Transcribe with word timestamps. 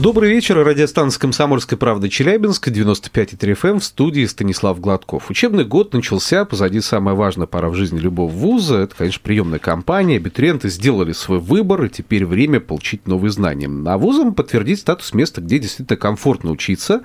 Добрый 0.00 0.30
вечер. 0.30 0.56
Радиостанция 0.56 1.20
«Комсомольская 1.20 1.78
правда» 1.78 2.08
Челябинск, 2.08 2.68
95,3 2.68 3.36
FM 3.38 3.68
эм, 3.68 3.80
в 3.80 3.84
студии 3.84 4.24
Станислав 4.24 4.80
Гладков. 4.80 5.28
Учебный 5.28 5.66
год 5.66 5.92
начался, 5.92 6.46
позади 6.46 6.80
самая 6.80 7.14
важная 7.14 7.46
пора 7.46 7.68
в 7.68 7.74
жизни 7.74 7.98
любого 7.98 8.30
вуза. 8.30 8.78
Это, 8.78 8.96
конечно, 8.96 9.20
приемная 9.22 9.58
кампания. 9.58 10.16
Абитуриенты 10.16 10.70
сделали 10.70 11.12
свой 11.12 11.38
выбор, 11.38 11.84
и 11.84 11.90
теперь 11.90 12.24
время 12.24 12.60
получить 12.60 13.06
новые 13.06 13.30
знания. 13.30 13.70
А 13.84 13.98
вузам 13.98 14.32
подтвердить 14.32 14.80
статус 14.80 15.12
места, 15.12 15.42
где 15.42 15.58
действительно 15.58 15.98
комфортно 15.98 16.50
учиться. 16.50 17.02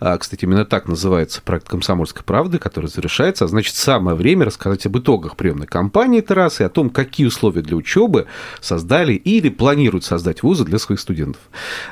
А, 0.00 0.16
кстати, 0.16 0.46
именно 0.46 0.64
так 0.64 0.88
называется 0.88 1.42
проект 1.42 1.68
«Комсомольской 1.68 2.24
правды», 2.24 2.58
который 2.58 2.88
завершается. 2.88 3.44
А 3.44 3.48
значит, 3.48 3.74
самое 3.74 4.16
время 4.16 4.46
рассказать 4.46 4.86
об 4.86 4.96
итогах 4.96 5.36
приемной 5.36 5.66
кампании 5.66 6.20
и 6.22 6.62
о 6.62 6.68
том, 6.70 6.88
какие 6.88 7.26
условия 7.26 7.60
для 7.60 7.76
учебы 7.76 8.28
создали 8.62 9.12
или 9.12 9.50
планируют 9.50 10.06
создать 10.06 10.42
вузы 10.42 10.64
для 10.64 10.78
своих 10.78 11.00
студентов. 11.00 11.42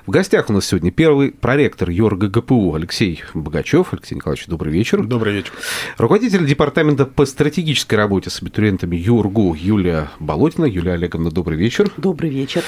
В 0.06 0.10
гостях 0.10 0.37
гостях 0.38 0.50
у 0.50 0.52
нас 0.52 0.66
сегодня 0.66 0.92
первый 0.92 1.32
проректор 1.32 1.90
ЮРГ 1.90 2.30
ГПУ 2.30 2.74
Алексей 2.74 3.24
Богачев. 3.34 3.92
Алексей 3.92 4.14
Николаевич, 4.14 4.46
добрый 4.46 4.72
вечер. 4.72 5.04
Добрый 5.04 5.32
вечер. 5.32 5.52
Руководитель 5.96 6.46
департамента 6.46 7.06
по 7.06 7.26
стратегической 7.26 7.96
работе 7.96 8.30
с 8.30 8.40
абитуриентами 8.40 8.94
ЮРГУ 8.94 9.56
Юлия 9.58 10.10
Болотина. 10.20 10.66
Юлия 10.66 10.92
Олеговна, 10.92 11.32
добрый 11.32 11.58
вечер. 11.58 11.90
Добрый 11.96 12.30
вечер. 12.30 12.62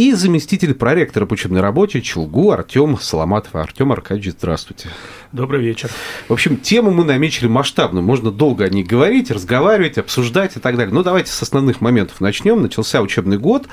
И 0.00 0.14
заместитель 0.14 0.72
проректора 0.72 1.26
по 1.26 1.34
учебной 1.34 1.60
работе 1.60 2.00
ЧелГУ 2.00 2.52
Артем 2.52 2.98
Соломатов. 2.98 3.54
Артем 3.54 3.92
Аркадьевич, 3.92 4.32
здравствуйте. 4.32 4.88
Добрый 5.30 5.60
вечер. 5.60 5.90
В 6.26 6.32
общем, 6.32 6.56
тему 6.56 6.90
мы 6.90 7.04
наметили 7.04 7.48
масштабную. 7.48 8.02
Можно 8.02 8.30
долго 8.30 8.64
о 8.64 8.70
ней 8.70 8.82
говорить, 8.82 9.30
разговаривать, 9.30 9.98
обсуждать 9.98 10.56
и 10.56 10.58
так 10.58 10.78
далее. 10.78 10.94
Но 10.94 11.02
давайте 11.02 11.30
с 11.30 11.42
основных 11.42 11.82
моментов 11.82 12.22
начнем. 12.22 12.62
Начался 12.62 13.02
учебный 13.02 13.36
год. 13.36 13.68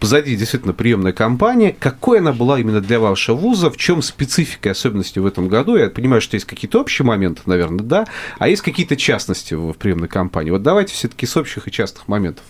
Позади 0.00 0.34
действительно 0.34 0.72
приемная 0.72 1.12
кампания. 1.12 1.76
Какой 1.78 2.18
она 2.18 2.32
была 2.32 2.58
именно 2.58 2.80
для 2.80 2.98
вашего 2.98 3.36
вуза? 3.36 3.70
В 3.70 3.76
чем 3.76 4.02
специфика 4.02 4.70
и 4.70 4.72
особенности 4.72 5.20
в 5.20 5.26
этом 5.26 5.46
году? 5.46 5.76
Я 5.76 5.88
понимаю, 5.88 6.20
что 6.20 6.34
есть 6.34 6.46
какие-то 6.46 6.80
общие 6.80 7.06
моменты, 7.06 7.42
наверное, 7.46 7.84
да, 7.84 8.08
а 8.40 8.48
есть 8.48 8.62
какие-то 8.62 8.96
частности 8.96 9.54
в 9.54 9.72
приемной 9.74 10.08
кампании. 10.08 10.50
Вот 10.50 10.64
давайте 10.64 10.94
все-таки 10.94 11.26
с 11.26 11.36
общих 11.36 11.68
и 11.68 11.70
частных 11.70 12.08
моментов. 12.08 12.42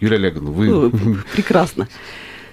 Юлия 0.00 0.16
Олеговна, 0.16 0.50
вы... 0.50 0.90
Прекрасно. 1.32 1.86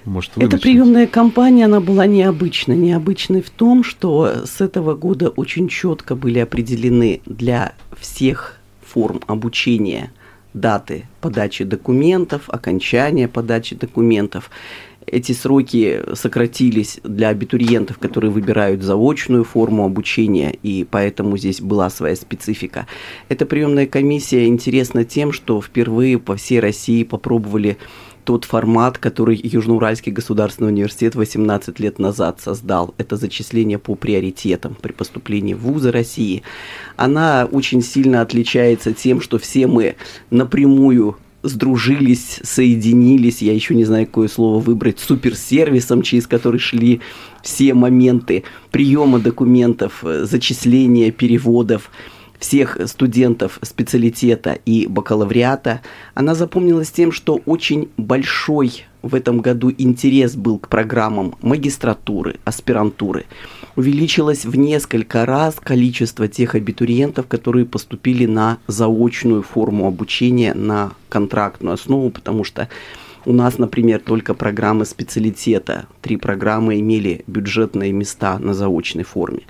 Может, 0.05 0.31
Эта 0.37 0.57
приемная 0.57 1.07
кампания, 1.07 1.65
она 1.65 1.79
была 1.79 2.05
необычной. 2.05 2.77
Необычной 2.77 3.41
в 3.41 3.49
том, 3.49 3.83
что 3.83 4.45
с 4.45 4.61
этого 4.61 4.95
года 4.95 5.29
очень 5.29 5.67
четко 5.67 6.15
были 6.15 6.39
определены 6.39 7.21
для 7.25 7.73
всех 7.99 8.59
форм 8.81 9.21
обучения 9.27 10.11
даты 10.53 11.05
подачи 11.21 11.63
документов, 11.63 12.43
окончания 12.47 13.27
подачи 13.27 13.75
документов. 13.75 14.49
Эти 15.07 15.33
сроки 15.33 16.01
сократились 16.13 16.99
для 17.03 17.29
абитуриентов, 17.29 17.99
которые 17.99 18.31
выбирают 18.31 18.81
заочную 18.81 19.43
форму 19.43 19.85
обучения, 19.85 20.57
и 20.63 20.83
поэтому 20.89 21.37
здесь 21.37 21.61
была 21.61 21.89
своя 21.91 22.15
специфика. 22.15 22.87
Эта 23.29 23.45
приемная 23.45 23.85
комиссия 23.85 24.47
интересна 24.47 25.03
тем, 25.03 25.31
что 25.31 25.61
впервые 25.61 26.17
по 26.17 26.35
всей 26.37 26.59
России 26.59 27.03
попробовали 27.03 27.77
тот 28.25 28.43
формат, 28.43 28.97
который 28.97 29.39
Южноуральский 29.41 30.11
государственный 30.11 30.69
университет 30.69 31.15
18 31.15 31.79
лет 31.79 31.99
назад 31.99 32.41
создал. 32.41 32.93
Это 32.97 33.15
зачисление 33.15 33.77
по 33.77 33.95
приоритетам 33.95 34.75
при 34.81 34.91
поступлении 34.91 35.53
в 35.53 35.59
вузы 35.59 35.91
России. 35.91 36.43
Она 36.97 37.47
очень 37.49 37.81
сильно 37.81 38.21
отличается 38.21 38.93
тем, 38.93 39.21
что 39.21 39.37
все 39.37 39.67
мы 39.67 39.95
напрямую 40.31 41.17
сдружились, 41.43 42.39
соединились, 42.43 43.43
я 43.43 43.53
еще 43.53 43.75
не 43.75 43.85
знаю, 43.85 44.07
какое 44.07 44.27
слово 44.27 44.59
выбрать, 44.59 44.99
суперсервисом, 44.99 46.01
через 46.01 46.25
который 46.25 46.59
шли 46.59 47.01
все 47.43 47.75
моменты 47.75 48.43
приема 48.71 49.19
документов, 49.19 50.03
зачисления 50.03 51.11
переводов, 51.11 51.91
всех 52.45 52.77
студентов 52.85 53.57
специалитета 53.63 54.59
и 54.67 54.85
бакалавриата, 54.85 55.81
она 56.13 56.35
запомнилась 56.35 56.91
тем, 56.91 57.11
что 57.11 57.41
очень 57.47 57.89
большой 57.97 58.85
в 59.01 59.15
этом 59.15 59.39
году 59.39 59.71
интерес 59.75 60.35
был 60.35 60.59
к 60.59 60.67
программам 60.67 61.33
магистратуры, 61.41 62.35
аспирантуры. 62.43 63.25
Увеличилось 63.75 64.45
в 64.45 64.55
несколько 64.55 65.25
раз 65.25 65.55
количество 65.55 66.27
тех 66.27 66.53
абитуриентов, 66.53 67.25
которые 67.25 67.65
поступили 67.65 68.27
на 68.27 68.59
заочную 68.67 69.41
форму 69.41 69.87
обучения 69.87 70.53
на 70.53 70.91
контрактную 71.09 71.73
основу, 71.73 72.11
потому 72.11 72.43
что 72.43 72.69
у 73.25 73.33
нас, 73.33 73.57
например, 73.57 74.01
только 74.01 74.35
программы 74.35 74.85
специалитета, 74.85 75.87
три 76.03 76.17
программы 76.17 76.79
имели 76.79 77.23
бюджетные 77.25 77.91
места 77.91 78.37
на 78.37 78.53
заочной 78.53 79.03
форме. 79.03 79.41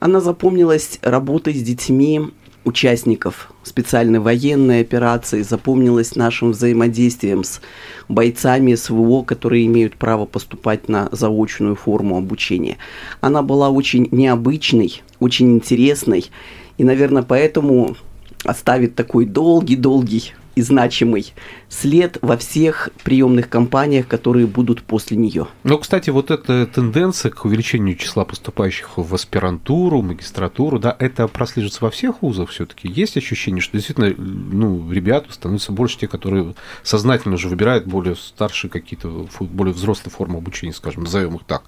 Она 0.00 0.20
запомнилась 0.20 0.98
работой 1.02 1.54
с 1.54 1.62
детьми 1.62 2.22
участников 2.64 3.52
специальной 3.62 4.18
военной 4.18 4.80
операции, 4.80 5.42
запомнилась 5.42 6.16
нашим 6.16 6.52
взаимодействием 6.52 7.44
с 7.44 7.60
бойцами 8.08 8.74
СВО, 8.74 9.22
которые 9.22 9.66
имеют 9.66 9.96
право 9.96 10.24
поступать 10.24 10.88
на 10.88 11.08
заочную 11.12 11.76
форму 11.76 12.16
обучения. 12.16 12.78
Она 13.20 13.42
была 13.42 13.68
очень 13.70 14.08
необычной, 14.10 15.02
очень 15.20 15.52
интересной, 15.52 16.30
и, 16.78 16.84
наверное, 16.84 17.22
поэтому 17.22 17.96
оставит 18.44 18.94
такой 18.94 19.26
долгий-долгий 19.26 20.32
и 20.54 20.62
значимый 20.62 21.32
след 21.68 22.18
во 22.22 22.36
всех 22.36 22.90
приемных 23.04 23.48
кампаниях, 23.48 24.06
которые 24.06 24.46
будут 24.46 24.82
после 24.82 25.16
нее. 25.16 25.46
Ну, 25.64 25.78
кстати, 25.78 26.10
вот 26.10 26.30
эта 26.30 26.66
тенденция 26.66 27.30
к 27.30 27.44
увеличению 27.44 27.96
числа 27.96 28.24
поступающих 28.24 28.96
в 28.96 29.14
аспирантуру, 29.14 30.02
магистратуру, 30.02 30.78
да, 30.78 30.94
это 30.98 31.28
прослеживается 31.28 31.84
во 31.84 31.90
всех 31.90 32.22
вузах 32.22 32.50
все-таки. 32.50 32.88
Есть 32.88 33.16
ощущение, 33.16 33.60
что 33.60 33.76
действительно, 33.76 34.14
ну, 34.16 34.90
ребят 34.90 35.26
становятся 35.30 35.72
больше 35.72 35.98
те, 35.98 36.08
которые 36.08 36.54
сознательно 36.82 37.34
уже 37.34 37.48
выбирают 37.48 37.86
более 37.86 38.16
старшие 38.16 38.70
какие-то, 38.70 39.28
более 39.40 39.74
взрослые 39.74 40.12
формы 40.12 40.38
обучения, 40.38 40.72
скажем, 40.72 41.04
назовем 41.04 41.36
их 41.36 41.44
так. 41.44 41.62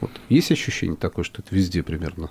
Вот. 0.00 0.10
Есть 0.28 0.52
ощущение 0.52 0.96
такое, 0.96 1.24
что 1.24 1.42
это 1.42 1.54
везде 1.54 1.82
примерно 1.82 2.30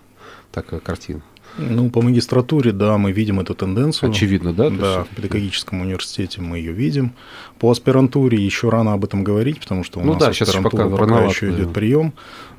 такая 0.51 0.79
картина? 0.79 1.21
Ну, 1.57 1.89
по 1.89 2.01
магистратуре, 2.01 2.71
да, 2.71 2.97
мы 2.97 3.11
видим 3.11 3.39
эту 3.39 3.53
тенденцию. 3.53 4.11
Очевидно, 4.11 4.53
да? 4.53 4.69
Да, 4.69 5.03
в 5.03 5.15
педагогическом 5.15 5.81
университете 5.81 6.41
мы 6.41 6.57
ее 6.57 6.71
видим. 6.71 7.13
По 7.59 7.71
аспирантуре 7.71 8.37
еще 8.37 8.69
рано 8.69 8.93
об 8.93 9.03
этом 9.03 9.23
говорить, 9.23 9.59
потому 9.59 9.83
что 9.83 9.99
у 9.99 10.03
ну, 10.03 10.13
нас 10.13 10.21
да, 10.21 10.29
аспирантура 10.29 10.89
пока, 10.89 10.97
пока 10.97 11.25
еще 11.25 11.49
идет 11.49 11.73
прием. 11.73 12.13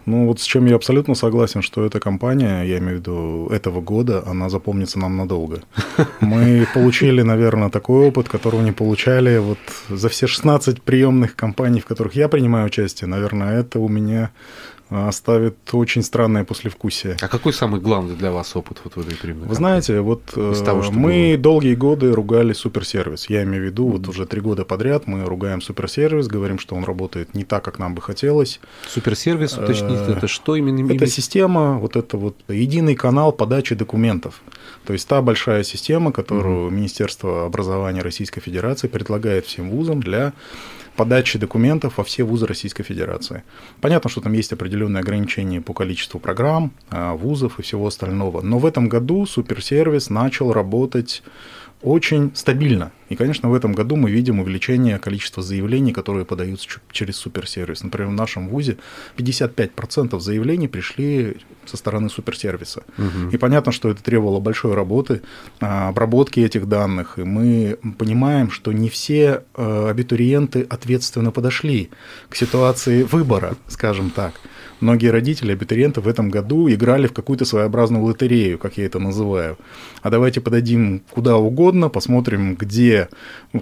Ну, 0.07 0.27
вот 0.27 0.41
с 0.41 0.45
чем 0.45 0.67
я 0.67 0.77
абсолютно 0.77 1.15
согласен, 1.15 1.63
что 1.63 1.85
эта 1.85 2.01
компания, 2.01 2.63
я 2.63 2.79
имею 2.79 2.97
в 2.97 3.01
виду 3.01 3.49
этого 3.53 3.81
года, 3.81 4.23
она 4.27 4.49
запомнится 4.49 4.99
нам 4.99 5.17
надолго. 5.17 5.63
Мы 6.21 6.67
получили, 6.75 7.23
наверное, 7.23 7.71
такой 7.71 8.09
опыт, 8.09 8.29
которого 8.29 8.63
не 8.63 8.73
получали 8.73 9.39
вот 9.39 9.59
за 9.89 10.09
все 10.09 10.27
16 10.27 10.83
приемных 10.83 11.37
компаний, 11.37 11.81
в 11.81 11.87
которых 11.87 12.15
я 12.17 12.29
принимаю 12.29 12.67
участие. 12.67 13.09
Наверное, 13.09 13.61
это 13.61 13.79
у 13.79 13.89
меня 13.89 14.31
оставит 14.91 15.57
очень 15.73 16.03
странное 16.03 16.45
послевкусие. 16.45 17.17
А 17.21 17.29
какой 17.29 17.53
самый 17.53 17.81
главный 17.81 18.17
для 18.17 18.33
вас 18.33 18.57
опыт 18.57 18.81
вот 18.83 18.97
в 18.97 19.01
этой 19.01 19.17
приемной 19.17 19.47
Вы 19.47 19.55
знаете, 19.55 20.01
вот 20.01 20.25
того, 20.27 20.83
э, 20.83 20.91
мы 20.91 21.33
было? 21.33 21.43
долгие 21.43 21.75
годы 21.75 22.13
ругали 22.13 22.53
суперсервис. 22.53 23.31
Я 23.31 23.45
имею 23.45 23.63
в 23.63 23.67
виду, 23.67 23.87
mm-hmm. 23.87 23.93
вот 23.93 24.09
уже 24.09 24.27
три 24.27 24.41
года 24.41 24.65
подряд 24.65 25.07
мы 25.07 25.25
ругаем 25.25 25.63
суперсервис, 25.63 26.27
говорим, 26.27 26.59
что 26.59 26.75
он 26.75 26.85
работает 26.85 27.35
не 27.35 27.45
так, 27.45 27.65
как 27.65 27.79
нам 27.79 27.95
бы 27.95 28.03
хотелось. 28.03 28.61
Суперсервис, 28.89 29.57
уточните, 29.57 30.05
э, 30.09 30.15
это 30.17 30.27
что 30.27 30.57
именно? 30.57 30.93
Это 30.93 31.07
система, 31.07 31.79
вот 31.79 31.97
это 31.97 32.17
вот 32.17 32.37
единый 32.49 32.97
канал 32.97 33.33
подачи 33.33 33.77
документов. 33.77 34.43
То 34.87 34.93
есть 34.93 35.07
та 35.07 35.23
большая 35.23 35.63
система, 35.63 36.11
которую 36.11 36.69
mm-hmm. 36.69 36.75
Министерство 36.75 37.47
образования 37.47 38.03
Российской 38.03 38.41
Федерации 38.41 38.89
предлагает 38.89 39.47
всем 39.47 39.71
вузам 39.71 40.03
для 40.03 40.33
подачи 40.97 41.39
документов 41.39 41.99
во 41.99 42.05
все 42.05 42.25
вузы 42.25 42.47
Российской 42.47 42.83
Федерации. 42.83 43.43
Понятно, 43.81 44.11
что 44.11 44.21
там 44.21 44.33
есть 44.33 44.53
определенные 44.53 45.01
ограничения 45.01 45.61
по 45.61 45.73
количеству 45.73 46.21
программ, 46.21 46.73
а, 46.91 47.15
вузов 47.15 47.59
и 47.59 47.63
всего 47.63 47.87
остального, 47.87 48.41
но 48.41 48.59
в 48.59 48.67
этом 48.67 48.89
году 48.89 49.27
суперсервис 49.27 50.11
начал 50.11 50.53
работать 50.53 51.23
очень 51.83 52.31
стабильно. 52.35 52.93
И, 53.09 53.17
конечно, 53.17 53.49
в 53.49 53.55
этом 53.55 53.73
году 53.73 53.97
мы 53.97 54.11
видим 54.11 54.39
увеличение 54.39 54.99
количества 54.99 55.43
заявлений, 55.43 55.93
которые 55.93 56.25
подаются 56.25 56.69
через 56.93 57.17
суперсервис. 57.17 57.83
Например, 57.83 58.11
в 58.11 58.15
нашем 58.15 58.49
ВУЗе 58.49 58.77
55% 59.17 60.21
заявлений 60.21 60.69
пришли 60.69 61.39
со 61.65 61.77
стороны 61.77 62.11
суперсервиса. 62.11 62.85
Угу. 62.99 63.31
И 63.33 63.37
понятно, 63.39 63.73
что 63.73 63.89
это 63.89 64.03
требовало 64.03 64.41
большой 64.41 64.75
работы, 64.75 65.23
а, 65.61 65.89
обработки 65.89 66.41
этих 66.41 66.69
данных. 66.69 67.19
И 67.19 67.25
мы 67.25 67.79
понимаем, 67.99 68.51
что 68.51 68.73
не 68.73 68.89
все 68.89 69.45
э, 69.57 69.89
абитуриенты 69.91 70.67
ответственно 70.81 71.31
подошли 71.31 71.91
к 72.29 72.37
ситуации 72.37 73.03
выбора, 73.03 73.57
скажем 73.69 74.11
так. 74.11 74.41
Многие 74.81 75.09
родители, 75.09 75.53
абитуриенты 75.53 76.01
в 76.01 76.09
этом 76.09 76.31
году 76.31 76.69
играли 76.71 77.07
в 77.07 77.13
какую-то 77.13 77.45
своеобразную 77.45 78.03
лотерею, 78.05 78.59
как 78.59 78.79
я 78.79 78.87
это 78.87 78.99
называю. 78.99 79.59
А 80.03 80.11
давайте 80.11 80.41
подадим 80.41 81.03
куда 81.11 81.37
угодно, 81.37 81.89
посмотрим, 81.89 82.55
где 82.55 83.09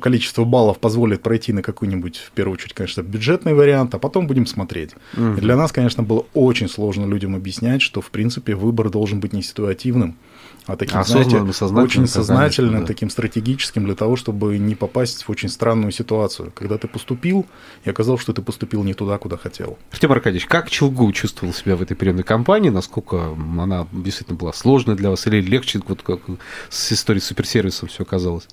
количество 0.00 0.44
баллов 0.44 0.78
позволит 0.78 1.22
пройти 1.22 1.52
на 1.52 1.62
какой-нибудь, 1.62 2.16
в 2.16 2.30
первую 2.32 2.54
очередь, 2.54 2.74
конечно, 2.74 3.02
бюджетный 3.02 3.54
вариант, 3.54 3.94
а 3.94 3.98
потом 3.98 4.26
будем 4.26 4.46
смотреть. 4.46 4.92
Угу. 5.16 5.38
И 5.38 5.40
для 5.40 5.56
нас, 5.56 5.72
конечно, 5.72 6.02
было 6.02 6.24
очень 6.34 6.68
сложно 6.68 7.06
людям 7.06 7.34
объяснять, 7.34 7.82
что, 7.82 8.00
в 8.00 8.10
принципе, 8.10 8.54
выбор 8.54 8.90
должен 8.90 9.20
быть 9.20 9.32
не 9.32 9.42
ситуативным, 9.42 10.16
а 10.68 10.76
таким, 10.76 10.98
Осознанным, 10.98 11.52
знаете, 11.52 11.82
очень 11.82 12.06
сознательным, 12.06 12.82
да. 12.82 12.86
таким 12.86 13.08
стратегическим 13.08 13.86
для 13.86 13.94
того, 13.94 14.16
чтобы 14.16 14.58
не 14.58 14.74
попасть 14.74 15.22
в 15.22 15.30
очень 15.30 15.48
странную 15.48 15.92
ситуацию, 15.92 16.52
когда 16.54 16.76
ты 16.76 16.86
поступил 16.86 17.46
и 17.84 17.90
оказалось, 17.90 18.20
что 18.20 18.34
ты 18.34 18.42
поступил 18.42 18.84
не 18.84 18.92
туда, 18.92 19.16
куда 19.16 19.38
хотел. 19.38 19.78
Артем 19.90 20.12
Аркадьевич, 20.12 20.46
как 20.46 20.68
Челгу 20.68 21.07
чувствовал 21.12 21.52
себя 21.52 21.76
в 21.76 21.82
этой 21.82 21.96
приемной 21.96 22.22
кампании? 22.22 22.70
Насколько 22.70 23.37
она 23.58 23.87
действительно 23.93 24.38
была 24.38 24.52
сложной 24.52 24.96
для 24.96 25.10
вас 25.10 25.26
или 25.26 25.40
легче, 25.40 25.81
вот 25.87 26.02
как 26.02 26.20
с 26.70 26.93
историей 26.93 27.22
суперсервисом 27.22 27.88
все 27.88 28.02
оказалось? 28.02 28.49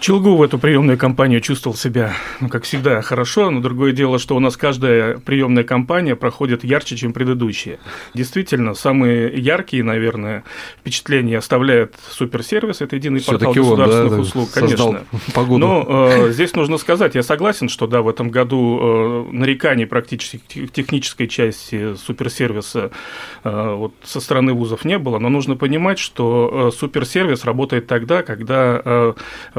Челгу 0.00 0.34
в 0.34 0.42
эту 0.42 0.58
приемную 0.58 0.96
кампанию 0.96 1.42
чувствовал 1.42 1.76
себя, 1.76 2.14
ну, 2.40 2.48
как 2.48 2.64
всегда, 2.64 3.02
хорошо, 3.02 3.50
но 3.50 3.60
другое 3.60 3.92
дело, 3.92 4.18
что 4.18 4.34
у 4.34 4.40
нас 4.40 4.56
каждая 4.56 5.18
приемная 5.18 5.62
кампания 5.62 6.16
проходит 6.16 6.64
ярче, 6.64 6.96
чем 6.96 7.12
предыдущие. 7.12 7.78
Действительно, 8.14 8.72
самые 8.72 9.30
яркие, 9.38 9.84
наверное, 9.84 10.44
впечатления 10.80 11.36
оставляет 11.36 11.96
суперсервис, 12.08 12.80
это 12.80 12.96
единый 12.96 13.20
портал 13.20 13.52
государственных 13.52 14.12
он, 14.12 14.16
да, 14.16 14.22
услуг, 14.22 14.50
конечно. 14.54 15.04
Погоду. 15.34 15.58
Но 15.58 15.86
э, 15.86 16.32
здесь 16.32 16.54
нужно 16.56 16.78
сказать, 16.78 17.14
я 17.14 17.22
согласен, 17.22 17.68
что 17.68 17.86
да, 17.86 18.00
в 18.00 18.08
этом 18.08 18.30
году 18.30 18.78
э, 18.80 19.32
нареканий 19.32 19.86
практически 19.86 20.64
в 20.64 20.72
технической 20.72 21.28
части 21.28 21.94
суперсервиса 21.96 22.90
э, 23.44 23.74
вот, 23.74 23.92
со 24.02 24.20
стороны 24.20 24.54
вузов 24.54 24.86
не 24.86 24.98
было, 24.98 25.18
но 25.18 25.28
нужно 25.28 25.56
понимать, 25.56 25.98
что 25.98 26.70
э, 26.72 26.76
суперсервис 26.76 27.44
работает 27.44 27.86
тогда, 27.86 28.22
когда 28.22 28.80
э, 28.82 29.12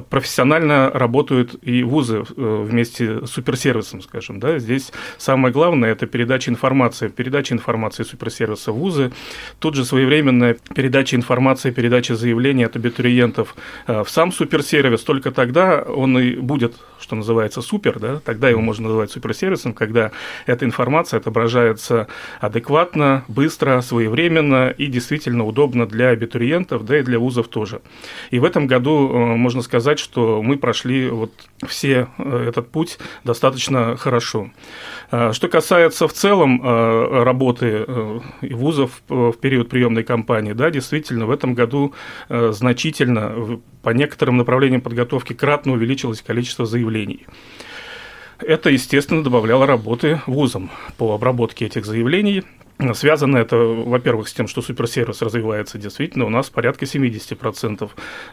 профессиональные 0.10 0.31
профессионально 0.32 0.90
работают 0.94 1.56
и 1.62 1.84
вузы 1.84 2.24
э, 2.24 2.66
вместе 2.66 3.26
с 3.26 3.32
суперсервисом, 3.32 4.02
скажем. 4.02 4.40
Да? 4.40 4.60
Здесь 4.60 4.94
самое 5.18 5.54
главное– 5.54 5.92
это 5.92 6.08
передача 6.08 6.50
информации. 6.50 7.10
Передача 7.10 7.54
информации 7.54 8.04
суперсервиса 8.04 8.72
вузы. 8.72 9.12
Тут 9.60 9.76
же 9.76 9.84
своевременная 9.84 10.56
передача 10.74 11.18
информации, 11.18 11.72
передача 11.72 12.16
заявлений 12.16 12.64
от 12.64 12.78
абитуриентов 12.78 13.56
э, 13.88 14.04
в 14.06 14.10
сам 14.10 14.32
суперсервис. 14.32 15.02
Только 15.02 15.32
тогда 15.32 15.82
он 15.82 16.18
и 16.18 16.36
будет, 16.38 16.76
что 17.02 17.18
называется, 17.18 17.62
супер. 17.62 18.00
Да? 18.00 18.22
Тогда 18.24 18.48
его 18.48 18.62
можно 18.62 18.88
называть 18.88 19.12
суперсервисом, 19.12 19.74
когда 19.74 20.12
эта 20.46 20.64
информация 20.64 21.20
отображается 21.20 22.08
адекватно, 22.40 23.26
быстро, 23.28 23.82
своевременно 23.82 24.70
и 24.70 24.88
действительно 24.88 25.44
удобно 25.46 25.86
для 25.86 26.10
абитуриентов, 26.10 26.86
да 26.86 27.00
и 27.00 27.04
для 27.04 27.20
вузов 27.20 27.50
тоже. 27.50 27.82
И 28.30 28.40
в 28.40 28.46
этом 28.46 28.66
году 28.66 29.10
э, 29.10 29.36
можно 29.36 29.62
сказать, 29.62 30.00
что 30.00 30.21
что 30.22 30.44
мы 30.44 30.58
прошли 30.58 31.10
вот 31.10 31.32
все 31.68 32.08
э, 32.18 32.46
этот 32.50 32.70
путь 32.70 33.00
достаточно 33.24 33.98
хорошо. 33.98 34.52
А, 35.10 35.34
что 35.34 35.48
касается 35.48 36.08
в 36.08 36.14
целом 36.14 36.62
э, 36.64 37.24
работы 37.24 37.86
э, 37.88 38.20
вузов 38.42 39.02
в 39.08 39.34
период 39.34 39.70
приемной 39.70 40.04
кампании, 40.04 40.54
да, 40.54 40.70
действительно, 40.70 41.26
в 41.26 41.32
этом 41.32 41.54
году 41.54 41.94
значительно 42.30 43.60
по 43.82 43.90
некоторым 43.90 44.38
направлениям 44.38 44.82
подготовки 44.82 45.34
кратно 45.34 45.74
увеличилось 45.74 46.22
количество 46.22 46.66
заявлений. 46.66 47.26
Это, 48.40 48.70
естественно, 48.70 49.24
добавляло 49.24 49.66
работы 49.66 50.22
вузам 50.28 50.70
по 50.98 51.14
обработке 51.14 51.66
этих 51.66 51.86
заявлений. 51.86 52.44
Связано 52.94 53.38
это, 53.38 53.58
во-первых, 53.58 54.28
с 54.28 54.34
тем, 54.34 54.48
что 54.48 54.62
суперсервис 54.62 55.22
развивается 55.22 55.78
действительно. 55.78 56.26
У 56.26 56.30
нас 56.30 56.50
порядка 56.50 56.86
70%. 56.86 57.90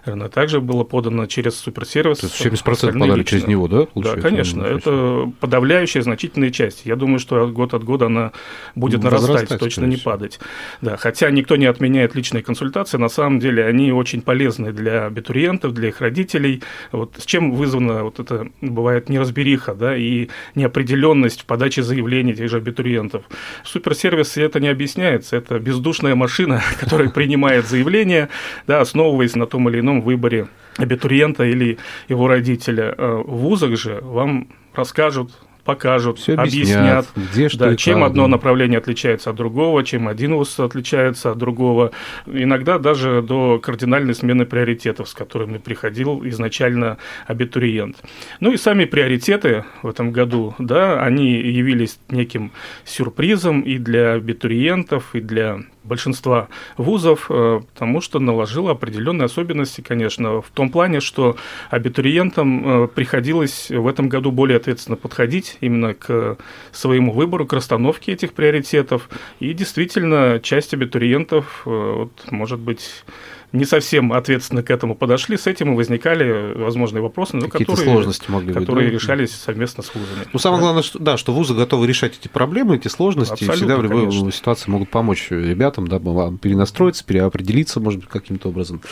Наверное, 0.07 0.29
также 0.29 0.61
было 0.61 0.85
подано 0.85 1.27
через 1.27 1.57
суперсервис. 1.57 2.19
То 2.19 2.27
есть 2.27 2.65
70% 2.65 2.99
подали 2.99 3.23
через 3.23 3.47
него, 3.47 3.69
да? 3.69 3.87
Да, 3.95 4.17
конечно. 4.17 4.63
Это 4.63 5.31
подавляющая 5.41 6.03
значительная 6.03 6.51
часть. 6.51 6.87
Я 6.87 6.97
думаю, 6.97 7.19
что 7.19 7.47
год 7.49 7.75
от 7.75 7.85
года 7.85 8.07
она 8.07 8.33
будет 8.75 9.03
ну, 9.03 9.11
нарастать, 9.11 9.59
точно 9.59 9.85
не 9.85 9.97
падать. 9.97 10.41
Да, 10.81 10.97
хотя 10.97 11.31
никто 11.31 11.57
не 11.57 11.67
отменяет 11.67 12.15
личные 12.15 12.43
консультации. 12.43 12.99
На 12.99 13.09
самом 13.09 13.41
деле 13.41 13.65
они 13.67 13.93
очень 13.93 14.23
полезны 14.23 14.73
для 14.73 15.07
абитуриентов, 15.07 15.75
для 15.75 15.89
их 15.89 16.01
родителей. 16.01 16.63
Вот 16.93 17.17
с 17.19 17.27
чем 17.27 17.53
вызвана 17.53 18.05
вот 18.05 18.21
это, 18.21 18.49
бывает, 18.61 19.09
неразбериха 19.09 19.75
да, 19.75 19.97
и 19.97 20.29
неопределенность 20.55 21.43
в 21.43 21.45
подаче 21.45 21.83
заявлений 21.83 22.35
тех 22.35 22.49
же 22.49 22.59
абитуриентов. 22.59 23.25
Суперсервис 23.65 24.38
это 24.45 24.61
не 24.61 24.69
объясняется. 24.69 25.37
Это 25.37 25.59
бездушная 25.59 26.15
машина, 26.15 26.63
которая 26.81 27.11
принимает 27.11 27.67
заявление, 27.67 28.29
да, 28.67 28.81
основываясь 28.81 29.37
на 29.37 29.47
том 29.47 29.69
или 29.69 29.81
ином 29.81 30.01
выборе 30.01 30.49
абитуриента 30.77 31.45
или 31.45 31.79
его 32.09 32.29
родителя. 32.29 32.95
Э, 32.97 33.23
в 33.25 33.37
вузах 33.39 33.77
же 33.77 34.01
вам 34.03 34.49
расскажут 34.75 35.33
покажут, 35.69 36.19
Все 36.19 36.33
объяснят, 36.33 37.05
объяснят 37.11 37.31
где, 37.31 37.49
что 37.51 37.59
да, 37.59 37.77
чем 37.77 37.99
как, 37.99 38.07
одно 38.07 38.23
да. 38.23 38.29
направление 38.29 38.79
отличается 38.79 39.29
от 39.29 39.37
другого, 39.37 39.85
чем 39.85 40.09
один 40.09 40.35
вуз 40.35 40.59
отличается 40.59 41.33
от 41.33 41.37
другого. 41.37 41.91
Иногда 42.25 42.79
даже 42.79 43.21
до 43.21 43.59
кардинальной 43.59 44.15
смены 44.15 44.47
приоритетов, 44.47 45.11
с 45.11 45.13
которыми 45.13 45.59
приходил 45.59 46.27
изначально 46.27 46.97
абитуриент. 47.27 47.99
Ну 48.41 48.51
и 48.53 48.57
сами 48.57 48.87
приоритеты 48.87 49.67
в 49.83 49.89
этом 49.89 50.11
году, 50.11 50.55
да, 50.59 51.03
они 51.03 51.33
явились 51.33 51.99
неким 52.09 52.53
сюрпризом 52.87 53.61
и 53.61 53.77
для 53.77 54.15
абитуриентов, 54.15 55.15
и 55.15 55.21
для 55.21 55.61
большинства 55.89 56.49
вузов, 56.77 57.27
э, 57.31 57.61
потому 57.73 58.01
что 58.01 58.21
наложила 58.21 58.73
определенные 58.73 59.27
особенности, 59.27 59.81
конечно, 59.81 60.41
в 60.41 60.51
том 60.55 60.71
плане, 60.71 61.01
что 61.01 61.37
абитуриентам 61.71 62.85
э, 62.85 62.89
приходилось 62.89 63.71
в 63.71 63.87
этом 63.87 64.09
году 64.09 64.31
более 64.31 64.59
ответственно 64.59 64.97
подходить 64.97 65.57
именно 65.61 65.95
к 65.95 66.37
своему 66.73 67.13
выбору, 67.13 67.47
к 67.47 67.53
расстановке 67.53 68.13
этих 68.13 68.35
приоритетов. 68.35 69.09
И 69.41 69.53
действительно, 69.53 70.39
часть 70.41 70.75
абитуриентов, 70.75 71.63
э, 71.67 71.71
вот, 71.71 72.13
может 72.31 72.61
быть, 72.61 73.05
не 73.53 73.65
совсем 73.65 74.13
ответственно 74.13 74.63
к 74.63 74.71
этому 74.71 74.95
подошли, 74.95 75.37
с 75.37 75.47
этим 75.47 75.73
и 75.73 75.77
возникали 75.77 76.55
возможные 76.55 77.03
вопросы, 77.03 77.37
но 77.37 77.49
которые, 77.49 77.77
сложности 77.77 78.31
могли 78.31 78.53
которые 78.53 78.89
быть, 78.89 78.99
да? 78.99 79.05
решались 79.05 79.33
совместно 79.33 79.83
с 79.83 79.95
вузами. 79.95 80.27
Ну, 80.33 80.39
самое 80.39 80.61
да. 80.61 80.65
главное, 80.65 80.83
что, 80.83 80.99
да, 80.99 81.17
что 81.17 81.33
вузы 81.33 81.55
готовы 81.55 81.87
решать 81.87 82.19
эти 82.21 82.29
проблемы, 82.29 82.77
эти 82.77 82.89
сложности, 82.89 83.33
Абсолютно, 83.33 83.53
и 83.53 83.57
всегда 83.57 83.77
в 83.77 83.83
любой 83.83 84.07
конечно. 84.07 84.33
ситуации 84.33 84.71
могут 84.71 84.91
помочь 84.91 85.29
ребятам, 85.31 85.89
да, 85.89 85.99
перенастроиться, 85.99 87.05
переопределиться, 87.05 87.81
может 87.81 88.01
быть, 88.01 88.09
каким-то 88.09 88.49
образом. 88.51 88.83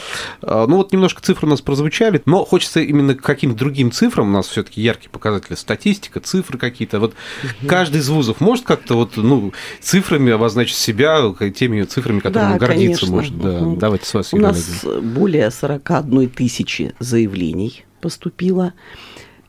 А, 0.42 0.66
ну, 0.66 0.76
вот 0.76 0.92
немножко 0.92 1.20
цифры 1.22 1.46
у 1.46 1.50
нас 1.50 1.60
прозвучали, 1.60 2.22
но 2.24 2.44
хочется 2.44 2.80
именно 2.80 3.14
к 3.14 3.22
каким-то 3.22 3.58
другим 3.58 3.90
цифрам, 3.90 4.26
у 4.26 4.32
нас 4.32 4.48
все 4.48 4.62
таки 4.62 4.80
яркие 4.80 5.10
показатели, 5.10 5.54
статистика, 5.54 6.20
цифры 6.20 6.58
какие-то. 6.58 6.98
Вот 6.98 7.12
угу. 7.42 7.68
каждый 7.68 7.98
из 7.98 8.08
вузов 8.08 8.40
может 8.40 8.64
как-то 8.64 8.94
вот, 8.94 9.16
ну, 9.16 9.52
цифрами 9.80 10.32
обозначить 10.32 10.76
себя, 10.76 11.20
теми 11.54 11.82
цифрами, 11.82 12.20
которыми 12.20 12.52
да, 12.52 12.58
гордиться 12.58 13.06
конечно. 13.06 13.10
может. 13.10 13.38
Да. 13.38 13.60
Угу. 13.60 13.76
Давайте 13.76 14.06
с 14.06 14.14
вас, 14.14 14.32
У 14.32 14.45
нас 14.46 14.84
более 15.02 15.50
41 15.50 16.28
тысячи 16.30 16.94
заявлений 16.98 17.84
поступило. 18.00 18.72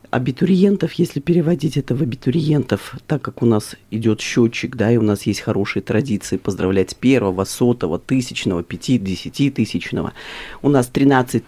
Абитуриентов, 0.09 0.93
если 0.93 1.19
переводить 1.19 1.75
это 1.75 1.93
в 1.93 2.01
абитуриентов, 2.01 2.95
так 3.07 3.21
как 3.21 3.43
у 3.43 3.45
нас 3.45 3.75
идет 3.91 4.21
счетчик, 4.21 4.77
да, 4.77 4.89
и 4.89 4.95
у 4.95 5.01
нас 5.01 5.23
есть 5.23 5.41
хорошие 5.41 5.83
традиции 5.83 6.37
поздравлять 6.37 6.95
первого, 6.95 7.43
сотого, 7.43 7.99
тысячного, 7.99 8.63
пяти, 8.63 8.97
десяти 8.97 9.49
тысячного, 9.49 10.13
у 10.61 10.69
нас 10.69 10.87
13 10.87 11.43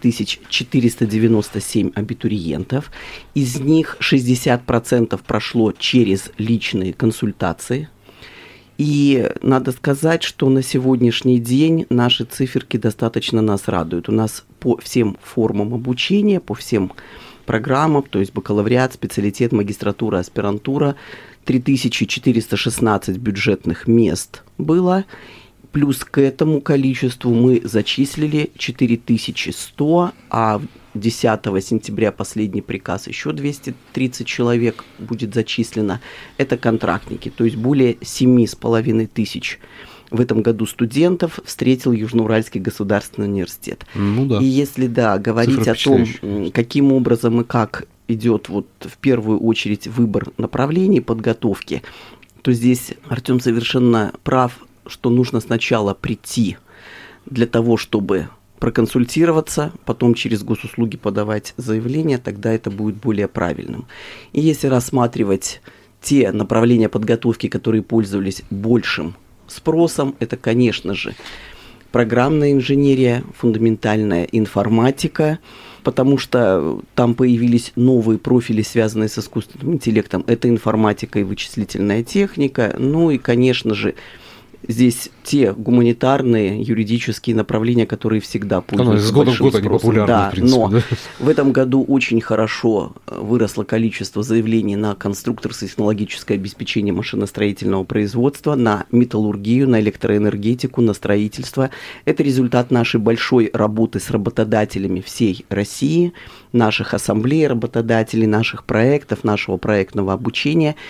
497 0.50 1.92
абитуриентов, 1.94 2.90
из 3.34 3.58
них 3.58 3.96
60% 3.98 5.18
прошло 5.26 5.72
через 5.72 6.30
личные 6.36 6.92
консультации, 6.92 7.88
и 8.80 9.30
надо 9.42 9.72
сказать, 9.72 10.22
что 10.22 10.48
на 10.48 10.62
сегодняшний 10.62 11.38
день 11.38 11.84
наши 11.90 12.24
циферки 12.24 12.78
достаточно 12.78 13.42
нас 13.42 13.68
радуют. 13.68 14.08
У 14.08 14.12
нас 14.12 14.46
по 14.58 14.78
всем 14.78 15.18
формам 15.22 15.74
обучения, 15.74 16.40
по 16.40 16.54
всем 16.54 16.90
программам, 17.44 18.04
то 18.04 18.20
есть 18.20 18.32
бакалавриат, 18.32 18.94
специалитет, 18.94 19.52
магистратура, 19.52 20.16
аспирантура, 20.16 20.96
3416 21.44 23.18
бюджетных 23.18 23.86
мест 23.86 24.44
было. 24.56 25.04
Плюс 25.72 25.98
к 26.02 26.18
этому 26.18 26.62
количеству 26.62 27.34
мы 27.34 27.60
зачислили 27.62 28.50
4100, 28.56 30.12
а 30.30 30.62
10 30.94 31.64
сентября 31.64 32.12
последний 32.12 32.62
приказ, 32.62 33.06
еще 33.06 33.32
230 33.32 34.26
человек 34.26 34.84
будет 34.98 35.34
зачислено. 35.34 36.00
Это 36.36 36.56
контрактники, 36.56 37.30
то 37.30 37.44
есть 37.44 37.56
более 37.56 37.94
7,5 37.94 39.06
тысяч 39.06 39.58
в 40.10 40.20
этом 40.20 40.42
году 40.42 40.66
студентов 40.66 41.38
встретил 41.44 41.92
Южноуральский 41.92 42.60
государственный 42.60 43.28
университет. 43.28 43.86
Ну 43.94 44.26
да. 44.26 44.38
И 44.38 44.44
если, 44.44 44.86
да, 44.86 45.18
говорить 45.18 45.68
о 45.68 45.74
том, 45.74 46.04
каким 46.52 46.92
образом 46.92 47.40
и 47.40 47.44
как 47.44 47.86
идет 48.08 48.48
вот 48.48 48.66
в 48.80 48.96
первую 48.98 49.38
очередь 49.38 49.86
выбор 49.86 50.32
направлений 50.36 51.00
подготовки, 51.00 51.82
то 52.42 52.52
здесь 52.52 52.94
Артем 53.08 53.38
совершенно 53.38 54.12
прав, 54.24 54.58
что 54.86 55.10
нужно 55.10 55.40
сначала 55.40 55.94
прийти 55.94 56.56
для 57.26 57.46
того, 57.46 57.76
чтобы 57.76 58.28
проконсультироваться, 58.60 59.72
потом 59.86 60.14
через 60.14 60.44
госуслуги 60.44 60.96
подавать 60.96 61.54
заявление, 61.56 62.18
тогда 62.18 62.52
это 62.52 62.70
будет 62.70 62.96
более 62.96 63.26
правильным. 63.26 63.86
И 64.32 64.40
если 64.40 64.68
рассматривать 64.68 65.62
те 66.00 66.30
направления 66.30 66.88
подготовки, 66.88 67.48
которые 67.48 67.82
пользовались 67.82 68.42
большим 68.50 69.16
спросом, 69.48 70.14
это, 70.20 70.36
конечно 70.36 70.94
же, 70.94 71.14
программная 71.90 72.52
инженерия, 72.52 73.24
фундаментальная 73.36 74.24
информатика, 74.24 75.38
потому 75.82 76.18
что 76.18 76.80
там 76.94 77.14
появились 77.14 77.72
новые 77.76 78.18
профили, 78.18 78.62
связанные 78.62 79.08
с 79.08 79.18
искусственным 79.18 79.74
интеллектом. 79.74 80.22
Это 80.26 80.48
информатика 80.48 81.18
и 81.18 81.24
вычислительная 81.24 82.04
техника. 82.04 82.76
Ну 82.78 83.10
и, 83.10 83.18
конечно 83.18 83.74
же, 83.74 83.94
здесь 84.66 85.10
те 85.22 85.52
гуманитарные, 85.52 86.62
юридические 86.62 87.36
направления, 87.36 87.86
которые 87.86 88.20
всегда 88.20 88.60
пользуются 88.60 89.06
С 89.06 89.12
года 89.12 89.32
в 89.32 89.38
год 89.38 89.54
они 89.54 89.68
популярны, 89.68 90.06
да, 90.06 90.28
в 90.28 90.32
принципе. 90.32 90.58
Но 90.58 90.68
да? 90.68 90.82
в 91.18 91.28
этом 91.28 91.52
году 91.52 91.84
очень 91.84 92.20
хорошо 92.20 92.92
э, 93.06 93.18
выросло 93.18 93.64
количество 93.64 94.22
заявлений 94.22 94.76
на 94.76 94.94
конструкторско-технологическое 94.94 96.36
обеспечение 96.36 96.92
машиностроительного 96.92 97.84
производства, 97.84 98.54
на 98.54 98.86
металлургию, 98.90 99.68
на 99.68 99.80
электроэнергетику, 99.80 100.80
на 100.80 100.94
строительство. 100.94 101.70
Это 102.04 102.22
результат 102.22 102.70
нашей 102.70 103.00
большой 103.00 103.50
работы 103.52 104.00
с 104.00 104.10
работодателями 104.10 105.00
всей 105.00 105.44
России, 105.48 106.12
наших 106.52 106.94
ассамблей 106.94 107.46
работодателей, 107.46 108.26
наших 108.26 108.64
проектов, 108.64 109.24
нашего 109.24 109.56
проектного 109.56 110.12
обучения– 110.12 110.76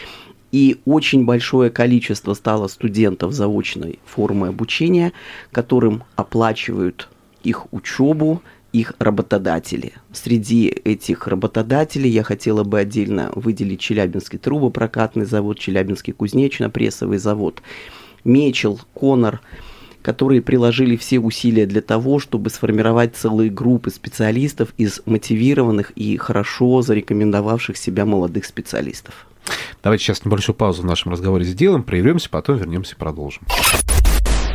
и 0.52 0.80
очень 0.84 1.24
большое 1.24 1.70
количество 1.70 2.34
стало 2.34 2.68
студентов 2.68 3.32
заочной 3.32 3.98
формы 4.04 4.48
обучения, 4.48 5.12
которым 5.52 6.04
оплачивают 6.16 7.08
их 7.42 7.72
учебу, 7.72 8.42
их 8.72 8.94
работодатели. 8.98 9.94
Среди 10.12 10.68
этих 10.68 11.26
работодателей 11.26 12.10
я 12.10 12.22
хотела 12.22 12.64
бы 12.64 12.78
отдельно 12.78 13.32
выделить 13.34 13.80
Челябинский 13.80 14.38
трубопрокатный 14.38 15.24
завод, 15.24 15.58
Челябинский 15.58 16.12
кузнечно-прессовый 16.12 17.18
завод, 17.18 17.62
Мечел, 18.24 18.80
Конор, 18.94 19.40
которые 20.02 20.40
приложили 20.40 20.96
все 20.96 21.18
усилия 21.18 21.66
для 21.66 21.82
того, 21.82 22.18
чтобы 22.18 22.50
сформировать 22.50 23.16
целые 23.16 23.50
группы 23.50 23.90
специалистов 23.90 24.72
из 24.78 25.02
мотивированных 25.04 25.90
и 25.92 26.16
хорошо 26.16 26.82
зарекомендовавших 26.82 27.76
себя 27.76 28.06
молодых 28.06 28.44
специалистов. 28.44 29.26
Давайте 29.82 30.04
сейчас 30.04 30.24
небольшую 30.24 30.56
паузу 30.56 30.82
в 30.82 30.84
нашем 30.84 31.12
разговоре 31.12 31.44
сделаем, 31.44 31.82
прервемся, 31.82 32.28
потом 32.30 32.56
вернемся 32.56 32.94
и 32.94 32.98
продолжим. 32.98 33.42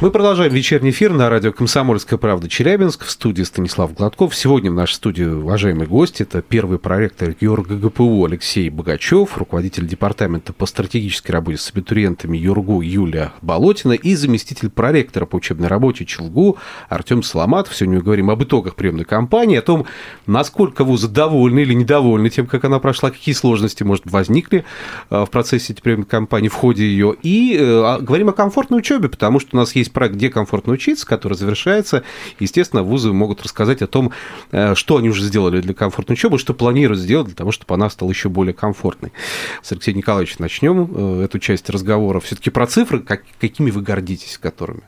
Мы 0.01 0.11
продолжаем 0.11 0.51
вечерний 0.51 0.89
эфир 0.89 1.13
на 1.13 1.29
радио 1.29 1.53
«Комсомольская 1.53 2.19
правда» 2.19 2.49
Челябинск 2.49 3.05
в 3.05 3.09
студии 3.09 3.43
Станислав 3.43 3.93
Гладков. 3.93 4.35
Сегодня 4.35 4.69
в 4.69 4.73
нашей 4.73 4.95
студии 4.95 5.23
уважаемый 5.23 5.87
гость. 5.87 6.19
Это 6.19 6.41
первый 6.41 6.79
проректор 6.79 7.33
ЮрГГПУ 7.39 8.25
Алексей 8.25 8.69
Богачев, 8.69 9.37
руководитель 9.37 9.87
департамента 9.87 10.51
по 10.51 10.65
стратегической 10.65 11.31
работе 11.31 11.59
с 11.59 11.71
абитуриентами 11.71 12.37
ЮрГУ 12.37 12.81
Юлия 12.81 13.31
Болотина 13.41 13.93
и 13.93 14.15
заместитель 14.15 14.69
проректора 14.69 15.25
по 15.25 15.37
учебной 15.37 15.69
работе 15.69 16.03
ЧелГУ 16.03 16.57
Артем 16.89 17.23
Соломатов. 17.23 17.73
Сегодня 17.73 17.99
мы 17.99 18.03
говорим 18.03 18.29
об 18.29 18.43
итогах 18.43 18.75
приемной 18.75 19.05
кампании, 19.05 19.57
о 19.57 19.61
том, 19.61 19.85
насколько 20.27 20.83
вузы 20.83 21.07
довольны 21.07 21.61
или 21.61 21.73
недовольны 21.73 22.29
тем, 22.29 22.47
как 22.47 22.65
она 22.65 22.79
прошла, 22.79 23.11
какие 23.11 23.33
сложности, 23.33 23.83
может, 23.83 24.03
возникли 24.11 24.65
э, 25.09 25.23
в 25.23 25.29
процессе 25.29 25.73
приемной 25.73 26.05
кампании, 26.05 26.49
в 26.49 26.53
ходе 26.53 26.83
ее. 26.83 27.15
И 27.23 27.55
э, 27.57 27.99
говорим 28.01 28.27
о 28.27 28.33
комфортной 28.33 28.79
учебе, 28.79 29.07
потому 29.07 29.39
что 29.39 29.51
у 29.53 29.57
нас 29.57 29.73
есть 29.73 29.84
есть 29.85 29.93
проект 29.93 30.15
«Где 30.15 30.29
комфортно 30.29 30.73
учиться», 30.73 31.05
который 31.05 31.35
завершается. 31.35 32.03
Естественно, 32.39 32.83
вузы 32.83 33.13
могут 33.13 33.43
рассказать 33.43 33.81
о 33.81 33.87
том, 33.87 34.11
э, 34.51 34.75
что 34.75 34.97
они 34.97 35.09
уже 35.09 35.23
сделали 35.23 35.61
для 35.61 35.73
комфортной 35.73 36.15
учебы, 36.15 36.39
что 36.39 36.53
планируют 36.53 36.99
сделать 36.99 37.27
для 37.27 37.35
того, 37.35 37.51
чтобы 37.51 37.73
она 37.75 37.89
стала 37.89 38.09
еще 38.09 38.29
более 38.29 38.53
комфортной. 38.53 39.13
С 39.61 39.71
Алексеем 39.71 39.97
Николаевичем 39.97 40.37
начнем 40.39 40.91
э, 40.93 41.23
эту 41.25 41.39
часть 41.39 41.69
разговора. 41.69 42.19
Все-таки 42.19 42.49
про 42.49 42.67
цифры, 42.67 42.99
как, 42.99 43.23
какими 43.39 43.71
вы 43.71 43.81
гордитесь, 43.81 44.37
которыми? 44.37 44.81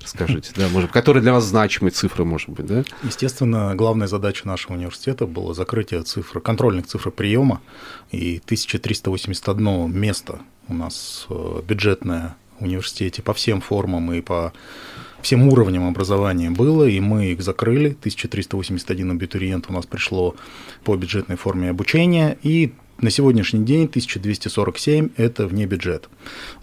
Расскажите, 0.00 0.52
да, 0.54 0.68
может, 0.68 0.90
которые 0.92 1.22
для 1.22 1.32
вас 1.32 1.44
значимые 1.44 1.92
цифры, 1.92 2.24
может 2.24 2.50
быть, 2.50 2.66
да? 2.66 2.84
Естественно, 3.02 3.74
главная 3.74 4.06
задача 4.06 4.46
нашего 4.46 4.74
университета 4.74 5.26
было 5.26 5.54
закрытие 5.54 6.02
цифр, 6.02 6.40
контрольных 6.40 6.86
цифр 6.86 7.10
приема, 7.10 7.60
и 8.10 8.40
1381 8.44 9.90
место 9.92 10.40
у 10.68 10.74
нас 10.74 11.26
э, 11.30 11.62
бюджетное 11.66 12.36
университете 12.62 13.22
по 13.22 13.34
всем 13.34 13.60
формам 13.60 14.12
и 14.12 14.20
по 14.20 14.52
всем 15.22 15.48
уровням 15.48 15.86
образования 15.88 16.50
было, 16.50 16.84
и 16.84 17.00
мы 17.00 17.26
их 17.32 17.42
закрыли. 17.42 17.90
1381 17.90 19.10
абитуриент 19.10 19.66
у 19.68 19.72
нас 19.72 19.86
пришло 19.86 20.34
по 20.84 20.96
бюджетной 20.96 21.36
форме 21.36 21.70
обучения, 21.70 22.36
и 22.42 22.72
на 22.98 23.10
сегодняшний 23.10 23.64
день 23.64 23.84
1247– 23.84 25.10
это 25.16 25.46
вне 25.46 25.66
бюджет. 25.66 26.08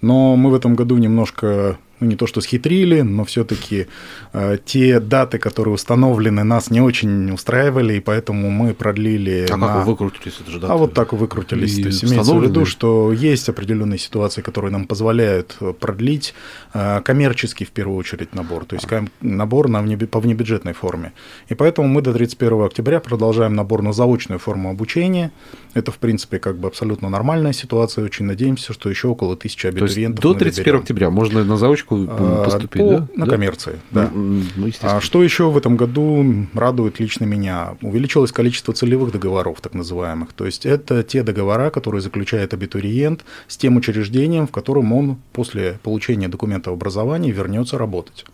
Но 0.02 0.36
мы 0.36 0.52
в 0.52 0.54
этом 0.54 0.76
году 0.76 0.98
немножко 0.98 1.78
ну, 2.00 2.08
не 2.08 2.16
то 2.16 2.28
что 2.28 2.42
схитрили, 2.42 3.02
но 3.02 3.24
все-таки 3.26 3.88
э, 4.34 4.58
те 4.66 5.00
даты, 5.00 5.38
которые 5.38 5.74
установлены, 5.74 6.44
нас 6.44 6.72
не 6.72 6.82
очень 6.82 7.32
устраивали, 7.32 7.96
и 7.96 8.00
поэтому 8.00 8.50
мы 8.50 8.74
продлили. 8.74 9.48
А 9.50 9.58
на... 9.58 9.68
как 9.68 9.78
вы 9.78 9.92
выкрутились? 9.92 10.40
Это 10.42 10.52
же 10.52 10.60
даты... 10.60 10.74
А 10.74 10.78
вот 10.78 10.94
так 10.94 11.14
выкрутились. 11.14 11.78
И 11.78 11.84
то 11.84 11.90
есть 11.90 12.04
имеется 12.04 12.34
в 12.34 12.44
виду, 12.44 12.66
что 12.66 13.12
есть 13.12 13.50
определенные 13.50 14.00
ситуации, 14.00 14.42
которые 14.42 14.72
нам 14.72 14.86
позволяют 14.86 15.58
э, 15.60 15.74
продлить 15.74 16.34
э, 16.74 17.02
коммерческий, 17.02 17.66
в 17.66 17.72
первую 17.72 17.98
очередь, 17.98 18.34
набор, 18.34 18.66
то 18.66 18.76
есть 18.76 18.92
а. 18.92 19.06
набор 19.22 19.68
на 19.68 19.82
вне, 19.82 19.98
по 19.98 20.20
внебюджетной 20.20 20.74
форме. 20.74 21.12
И 21.50 21.56
поэтому 21.56 21.88
мы 21.88 22.02
до 22.02 22.14
31 22.14 22.64
октября 22.64 23.00
продолжаем 23.00 23.54
набор 23.54 23.82
на 23.82 23.94
заочную 23.94 24.40
форму 24.40 24.70
обучения. 24.70 25.32
Это, 25.74 25.92
в 25.92 25.98
принципе, 25.98 26.40
как 26.40 26.58
бы 26.58 26.68
абсолютно 26.68 27.10
нормальная 27.10 27.54
ситуация. 27.54 28.06
Очень 28.06 28.26
надеемся, 28.26 28.74
что 28.74 28.90
еще 28.90 29.08
около 29.08 29.36
тысячи 29.36 29.68
абитуриентов. 29.68 30.22
То 30.22 30.30
есть 30.30 30.40
до 30.40 30.46
31 30.46 30.76
октября 30.78 31.10
можно 31.10 31.44
на 31.44 31.58
заочку 31.58 31.89
заочку 31.90 32.06
а, 32.10 32.44
поступить, 32.44 32.82
по, 32.82 32.90
да? 32.90 33.08
На 33.16 33.26
да? 33.26 33.32
коммерции, 33.32 33.80
да. 33.92 34.10
Ну, 34.14 34.44
ну 34.56 34.72
а 34.82 35.02
что 35.02 35.24
еще 35.24 35.50
в 35.50 35.58
этом 35.58 35.78
году 35.78 36.48
радует 36.54 37.00
лично 37.00 37.26
меня? 37.26 37.76
Увеличилось 37.82 38.32
количество 38.32 38.74
целевых 38.74 39.12
договоров, 39.12 39.62
так 39.62 39.74
называемых. 39.74 40.34
То 40.34 40.46
есть 40.46 40.66
это 40.66 41.04
те 41.04 41.24
договора, 41.24 41.70
которые 41.70 42.02
заключает 42.02 42.54
абитуриент 42.54 43.26
с 43.48 43.58
тем 43.58 43.78
учреждением, 43.78 44.48
в 44.48 44.52
котором 44.52 44.94
он 44.94 45.18
после 45.34 45.80
получения 45.84 46.28
документов 46.28 46.74
образования 46.74 47.32
вернется 47.32 47.78
работать. 47.78 48.26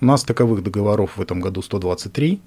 У 0.00 0.04
нас 0.04 0.24
таковых 0.24 0.62
договоров 0.62 1.16
в 1.16 1.22
этом 1.22 1.40
году 1.40 1.62
123. 1.62 2.40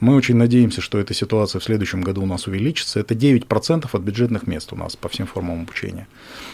Мы 0.00 0.16
очень 0.16 0.36
надеемся, 0.36 0.80
что 0.80 0.98
эта 0.98 1.14
ситуация 1.14 1.60
в 1.60 1.64
следующем 1.64 2.02
году 2.02 2.22
у 2.22 2.26
нас 2.26 2.46
увеличится. 2.46 3.00
Это 3.00 3.14
9% 3.14 3.88
от 3.90 4.02
бюджетных 4.02 4.46
мест 4.46 4.72
у 4.72 4.76
нас 4.76 4.96
по 4.96 5.08
всем 5.08 5.26
формам 5.26 5.62
обучения. 5.62 6.06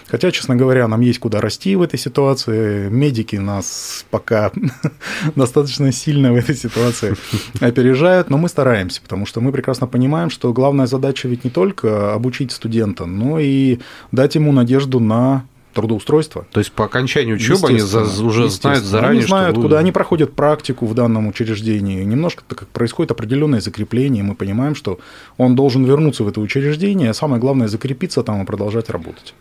Хотя, 0.06 0.30
честно 0.30 0.56
говоря, 0.56 0.86
нам 0.88 1.00
есть 1.00 1.18
куда 1.18 1.40
расти 1.40 1.76
в 1.76 1.82
этой 1.82 1.98
ситуации. 1.98 2.88
Медики 2.88 3.36
нас 3.36 4.04
пока 4.10 4.52
достаточно 5.36 5.92
сильно 5.92 6.32
в 6.32 6.36
этой 6.36 6.54
ситуации 6.54 7.14
опережают, 7.60 8.30
но 8.30 8.38
мы 8.38 8.48
стараемся, 8.48 9.00
потому 9.00 9.26
что 9.26 9.40
мы 9.40 9.52
прекрасно 9.52 9.86
понимаем, 9.86 10.30
что 10.30 10.52
главная 10.52 10.86
задача 10.86 11.28
ведь 11.28 11.44
не 11.44 11.50
только 11.50 12.14
обучить 12.14 12.52
студента, 12.52 13.06
но 13.06 13.38
и 13.38 13.78
дать 14.12 14.34
ему 14.34 14.52
надежду 14.52 15.00
на 15.00 15.44
трудоустройства. 15.72 16.46
То 16.52 16.60
есть 16.60 16.72
по 16.72 16.84
окончанию 16.84 17.36
учебы 17.36 17.68
они 17.68 17.80
за, 17.80 18.02
уже 18.24 18.48
знают 18.50 18.84
заранее, 18.84 19.18
они 19.18 19.26
знают, 19.26 19.54
что 19.54 19.62
куда 19.62 19.78
они 19.78 19.92
проходят 19.92 20.34
практику 20.34 20.86
в 20.86 20.94
данном 20.94 21.28
учреждении. 21.28 22.02
Немножко 22.04 22.42
так 22.46 22.58
как 22.58 22.68
происходит 22.68 23.12
определенное 23.12 23.60
закрепление, 23.60 24.22
мы 24.22 24.34
понимаем, 24.34 24.74
что 24.74 24.98
он 25.36 25.54
должен 25.54 25.84
вернуться 25.84 26.24
в 26.24 26.28
это 26.28 26.40
учреждение, 26.40 27.10
а 27.10 27.14
самое 27.14 27.40
главное 27.40 27.68
закрепиться 27.68 28.22
там 28.22 28.42
и 28.42 28.46
продолжать 28.46 28.90
работать. 28.90 29.34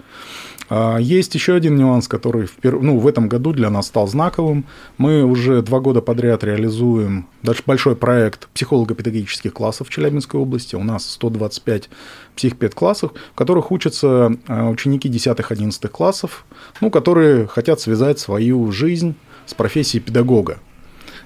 А, 0.70 0.98
есть 0.98 1.34
еще 1.36 1.56
один 1.56 1.76
нюанс, 1.76 2.08
который 2.08 2.46
в, 2.46 2.54
пер... 2.54 2.80
ну, 2.80 3.00
в 3.00 3.08
этом 3.08 3.28
году 3.28 3.54
для 3.54 3.70
нас 3.70 3.88
стал 3.88 4.08
знаковым. 4.08 4.66
Мы 4.98 5.24
уже 5.24 5.62
два 5.62 5.80
года 5.80 6.02
подряд 6.02 6.44
реализуем 6.44 7.28
большой 7.66 7.96
проект 7.96 8.48
психолого-педагогических 8.50 9.54
классов 9.54 9.88
в 9.88 9.92
Челябинской 9.92 10.40
области. 10.40 10.76
У 10.76 10.84
нас 10.84 11.10
125 11.10 11.90
психпедклассов, 12.36 13.14
в 13.34 13.36
которых 13.36 13.72
учатся 13.72 14.32
а, 14.48 14.70
ученики 14.70 15.10
10-11 15.10 15.88
классов, 15.88 16.46
ну, 16.82 16.92
которые 16.92 17.48
хотят 17.48 17.80
связать 17.80 18.20
свою 18.20 18.72
жизнь 18.72 19.16
с 19.46 19.54
профессией 19.54 20.04
педагога. 20.04 20.60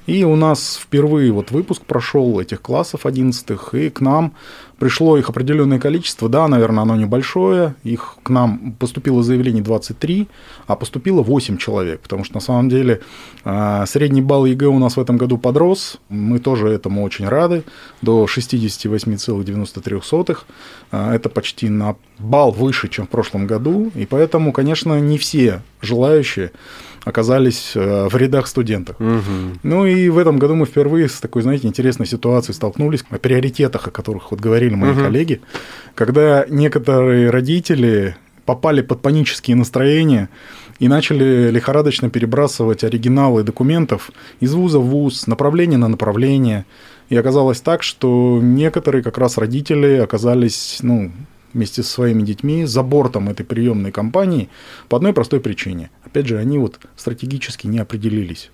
И 0.05 0.25
у 0.25 0.35
нас 0.35 0.77
впервые 0.81 1.31
вот 1.31 1.51
выпуск 1.51 1.83
прошел 1.83 2.39
этих 2.39 2.61
классов 2.61 3.05
11 3.05 3.45
и 3.73 3.89
к 3.89 4.01
нам 4.01 4.33
пришло 4.77 5.17
их 5.17 5.29
определенное 5.29 5.79
количество. 5.79 6.27
Да, 6.27 6.49
наверное, 6.49 6.81
оно 6.81 6.97
небольшое. 6.97 7.75
Их 7.83 8.17
к 8.21 8.29
нам 8.29 8.73
поступило 8.73 9.23
заявлений 9.23 9.61
23, 9.61 10.27
а 10.67 10.75
поступило 10.75 11.21
8 11.21 11.57
человек. 11.57 12.01
Потому 12.01 12.25
что 12.25 12.35
на 12.35 12.41
самом 12.41 12.67
деле 12.67 12.99
а, 13.45 13.85
средний 13.85 14.21
балл 14.21 14.45
ЕГЭ 14.45 14.67
у 14.67 14.79
нас 14.79 14.97
в 14.97 14.99
этом 14.99 15.17
году 15.17 15.37
подрос. 15.37 15.99
Мы 16.09 16.39
тоже 16.39 16.67
этому 16.67 17.03
очень 17.03 17.29
рады. 17.29 17.63
До 18.01 18.25
68,93. 18.25 20.37
А, 20.91 21.15
это 21.15 21.29
почти 21.29 21.69
на 21.69 21.95
балл 22.19 22.51
выше, 22.51 22.89
чем 22.89 23.05
в 23.05 23.09
прошлом 23.09 23.47
году. 23.47 23.89
И 23.95 24.05
поэтому, 24.05 24.51
конечно, 24.51 24.99
не 24.99 25.17
все 25.17 25.61
желающие 25.81 26.51
оказались 27.05 27.73
э, 27.75 28.07
в 28.07 28.15
рядах 28.15 28.47
студентов. 28.47 28.95
Угу. 28.99 29.59
Ну 29.63 29.85
и 29.85 30.09
в 30.09 30.17
этом 30.17 30.37
году 30.37 30.55
мы 30.55 30.65
впервые 30.65 31.09
с 31.09 31.19
такой, 31.19 31.41
знаете, 31.41 31.67
интересной 31.67 32.05
ситуацией 32.05 32.55
столкнулись, 32.55 33.03
о 33.09 33.17
приоритетах, 33.17 33.87
о 33.87 33.91
которых 33.91 34.31
вот 34.31 34.39
говорили 34.39 34.75
мои 34.75 34.91
угу. 34.91 35.01
коллеги, 35.01 35.41
когда 35.95 36.45
некоторые 36.49 37.29
родители 37.29 38.15
попали 38.45 38.81
под 38.81 39.01
панические 39.01 39.55
настроения 39.55 40.29
и 40.79 40.87
начали 40.87 41.49
лихорадочно 41.49 42.09
перебрасывать 42.09 42.83
оригиналы 42.83 43.43
документов 43.43 44.11
из 44.39 44.53
вуза 44.53 44.79
в 44.79 44.85
вуз, 44.85 45.27
направление 45.27 45.77
на 45.77 45.87
направление. 45.87 46.65
И 47.09 47.15
оказалось 47.15 47.61
так, 47.61 47.83
что 47.83 48.39
некоторые 48.41 49.03
как 49.03 49.17
раз 49.17 49.37
родители 49.37 49.97
оказались 49.97 50.79
ну, 50.81 51.11
вместе 51.53 51.83
со 51.83 51.91
своими 51.91 52.23
детьми 52.23 52.65
за 52.65 52.83
бортом 52.83 53.29
этой 53.29 53.45
приемной 53.45 53.91
кампании 53.91 54.49
по 54.89 54.97
одной 54.97 55.13
простой 55.13 55.39
причине. 55.39 55.89
Опять 56.03 56.27
же, 56.27 56.37
они 56.37 56.57
вот 56.57 56.79
стратегически 56.95 57.67
не 57.67 57.79
определились. 57.79 58.51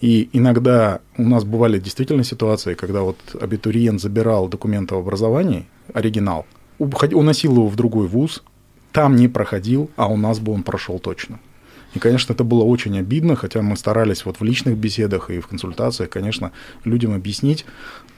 И 0.00 0.30
иногда 0.32 1.00
у 1.16 1.24
нас 1.24 1.44
бывали 1.44 1.80
действительно 1.80 2.22
ситуации, 2.22 2.74
когда 2.74 3.02
вот 3.02 3.18
абитуриент 3.40 4.00
забирал 4.00 4.48
документы 4.48 4.94
об 4.94 5.00
образовании, 5.00 5.66
оригинал, 5.92 6.46
уносил 6.78 7.52
его 7.54 7.68
в 7.68 7.76
другой 7.76 8.06
вуз, 8.06 8.42
там 8.92 9.16
не 9.16 9.28
проходил, 9.28 9.90
а 9.96 10.06
у 10.06 10.16
нас 10.16 10.38
бы 10.38 10.52
он 10.52 10.62
прошел 10.62 10.98
точно. 10.98 11.40
И, 11.94 11.98
конечно, 11.98 12.32
это 12.32 12.44
было 12.44 12.64
очень 12.64 12.98
обидно, 12.98 13.34
хотя 13.34 13.62
мы 13.62 13.76
старались 13.76 14.24
вот 14.24 14.40
в 14.40 14.44
личных 14.44 14.76
беседах 14.76 15.30
и 15.30 15.40
в 15.40 15.46
консультациях, 15.46 16.10
конечно, 16.10 16.52
людям 16.84 17.14
объяснить 17.14 17.64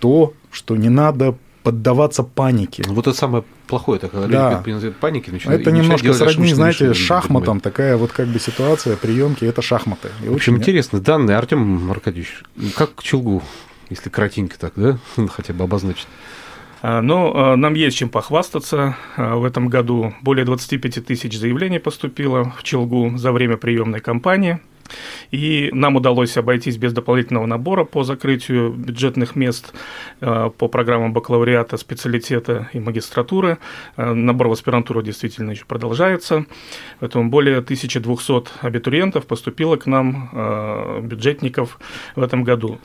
то, 0.00 0.34
что 0.50 0.76
не 0.76 0.88
надо 0.88 1.36
поддаваться 1.62 2.22
панике. 2.22 2.82
Вот 2.86 3.06
это 3.06 3.16
самое 3.16 3.44
плохое, 3.66 3.98
это 3.98 4.08
когда 4.08 4.26
да. 4.26 4.62
люди 4.64 4.90
паники 4.90 5.30
начинают. 5.30 5.62
Это 5.62 5.72
немножко 5.72 6.12
сродни, 6.12 6.52
знаете, 6.54 6.94
шахматом, 6.94 7.60
такая 7.60 7.96
вот 7.96 8.12
как 8.12 8.28
бы 8.28 8.38
ситуация, 8.38 8.96
приемки, 8.96 9.44
это 9.44 9.62
шахматы. 9.62 10.08
И 10.24 10.28
в 10.28 10.34
общем, 10.34 10.54
очень... 10.54 10.62
интересные 10.62 11.00
данные. 11.00 11.36
Артем 11.36 11.90
Аркадьевич, 11.90 12.42
как 12.76 13.02
Челгу, 13.02 13.42
если 13.90 14.08
кратенько 14.08 14.58
так, 14.58 14.72
да, 14.76 14.98
хотя 15.28 15.52
бы 15.52 15.64
обозначить? 15.64 16.08
А, 16.82 17.02
но 17.02 17.32
а, 17.34 17.56
нам 17.56 17.74
есть 17.74 17.96
чем 17.96 18.08
похвастаться. 18.08 18.96
А, 19.16 19.36
в 19.36 19.44
этом 19.44 19.68
году 19.68 20.14
более 20.22 20.44
25 20.44 21.04
тысяч 21.04 21.38
заявлений 21.38 21.78
поступило 21.78 22.52
в 22.56 22.62
Челгу 22.62 23.16
за 23.16 23.32
время 23.32 23.56
приемной 23.56 24.00
кампании. 24.00 24.60
И 25.30 25.70
нам 25.72 25.96
удалось 25.96 26.36
обойтись 26.36 26.76
без 26.76 26.92
дополнительного 26.92 27.46
набора 27.46 27.84
по 27.84 28.04
закрытию 28.04 28.72
бюджетных 28.72 29.36
мест 29.36 29.72
по 30.20 30.68
программам 30.68 31.12
бакалавриата, 31.12 31.76
специалитета 31.76 32.68
и 32.72 32.80
магистратуры. 32.80 33.58
Набор 33.96 34.48
в 34.48 34.52
аспирантуру 34.52 35.02
действительно 35.02 35.50
еще 35.52 35.64
продолжается. 35.64 36.46
Поэтому 37.00 37.30
более 37.30 37.58
1200 37.58 38.64
абитуриентов 38.64 39.26
поступило 39.26 39.76
к 39.76 39.86
нам, 39.86 41.00
бюджетников, 41.02 41.78
в 42.16 42.22
этом 42.22 42.44
году. 42.44 42.78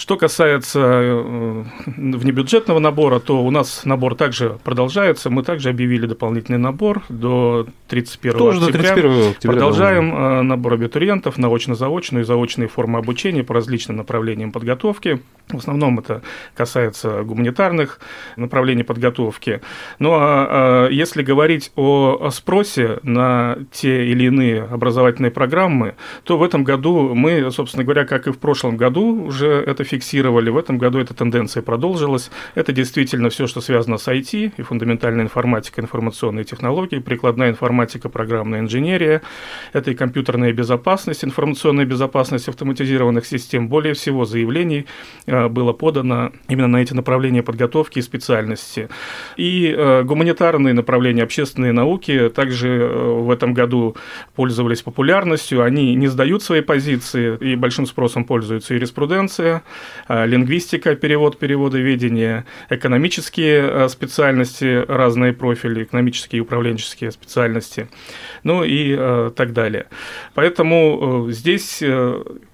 Что 0.00 0.16
касается 0.16 0.80
э, 0.80 1.64
внебюджетного 1.84 2.78
набора, 2.78 3.20
то 3.20 3.44
у 3.44 3.50
нас 3.50 3.84
набор 3.84 4.14
также 4.14 4.58
продолжается. 4.64 5.28
Мы 5.28 5.42
также 5.42 5.68
объявили 5.68 6.06
дополнительный 6.06 6.56
набор 6.56 7.02
до 7.10 7.66
31 7.88 8.38
Тоже 8.38 8.64
октября. 8.64 8.94
До 8.94 8.94
31 8.94 9.30
октября 9.32 9.52
Продолжаем 9.52 10.10
да. 10.10 10.42
набор 10.42 10.72
абитуриентов 10.72 11.36
на 11.36 11.48
очно-заочную 11.48 12.22
и 12.22 12.26
заочные 12.26 12.66
формы 12.66 12.98
обучения 12.98 13.44
по 13.44 13.52
различным 13.52 13.98
направлениям 13.98 14.52
подготовки. 14.52 15.20
В 15.52 15.58
основном 15.58 15.98
это 15.98 16.22
касается 16.54 17.22
гуманитарных 17.22 18.00
направлений 18.36 18.82
подготовки. 18.82 19.60
Ну 19.98 20.12
а, 20.12 20.86
а 20.86 20.88
если 20.88 21.22
говорить 21.22 21.72
о 21.76 22.30
спросе 22.30 22.98
на 23.02 23.58
те 23.72 24.06
или 24.06 24.24
иные 24.24 24.62
образовательные 24.62 25.30
программы, 25.30 25.94
то 26.24 26.38
в 26.38 26.42
этом 26.42 26.64
году 26.64 27.14
мы, 27.14 27.50
собственно 27.50 27.84
говоря, 27.84 28.04
как 28.04 28.26
и 28.26 28.32
в 28.32 28.38
прошлом 28.38 28.76
году, 28.76 29.24
уже 29.24 29.48
это 29.48 29.84
фиксировали. 29.84 30.50
В 30.50 30.56
этом 30.56 30.78
году 30.78 30.98
эта 30.98 31.14
тенденция 31.14 31.62
продолжилась. 31.62 32.30
Это 32.54 32.72
действительно 32.72 33.30
все, 33.30 33.46
что 33.46 33.60
связано 33.60 33.98
с 33.98 34.08
IT 34.08 34.52
и 34.56 34.62
фундаментальная 34.62 35.24
информатика, 35.24 35.80
информационные 35.80 36.44
технологии, 36.44 36.98
прикладная 36.98 37.50
информатика, 37.50 38.08
программная 38.08 38.60
инженерия. 38.60 39.22
Это 39.72 39.90
и 39.90 39.94
компьютерная 39.94 40.52
безопасность, 40.52 41.24
информационная 41.24 41.84
безопасность 41.84 42.48
автоматизированных 42.48 43.26
систем. 43.26 43.68
Более 43.68 43.94
всего 43.94 44.24
заявлений 44.24 44.86
э, 45.26 45.39
было 45.48 45.72
подано 45.72 46.32
именно 46.48 46.68
на 46.68 46.82
эти 46.82 46.92
направления 46.92 47.42
подготовки 47.42 47.98
и 47.98 48.02
специальности. 48.02 48.88
И 49.36 49.74
э, 49.76 50.02
гуманитарные 50.02 50.74
направления, 50.74 51.22
общественные 51.22 51.72
науки 51.72 52.28
также 52.30 52.68
э, 52.68 53.10
в 53.20 53.30
этом 53.30 53.54
году 53.54 53.96
пользовались 54.34 54.82
популярностью. 54.82 55.62
Они 55.62 55.94
не 55.94 56.08
сдают 56.08 56.42
свои 56.42 56.60
позиции, 56.60 57.36
и 57.40 57.56
большим 57.56 57.86
спросом 57.86 58.24
пользуются 58.24 58.74
юриспруденция, 58.74 59.62
Э, 60.08 60.26
лингвистика, 60.26 60.94
перевод, 60.96 61.38
переводоведение, 61.38 62.44
экономические 62.68 63.88
специальности, 63.88 64.84
разные 64.88 65.32
профили, 65.32 65.84
экономические 65.84 66.38
и 66.38 66.42
управленческие 66.42 67.10
специальности, 67.10 67.88
ну 68.42 68.64
и 68.64 69.30
так 69.36 69.52
далее. 69.52 69.86
Поэтому 70.34 71.28
здесь 71.30 71.82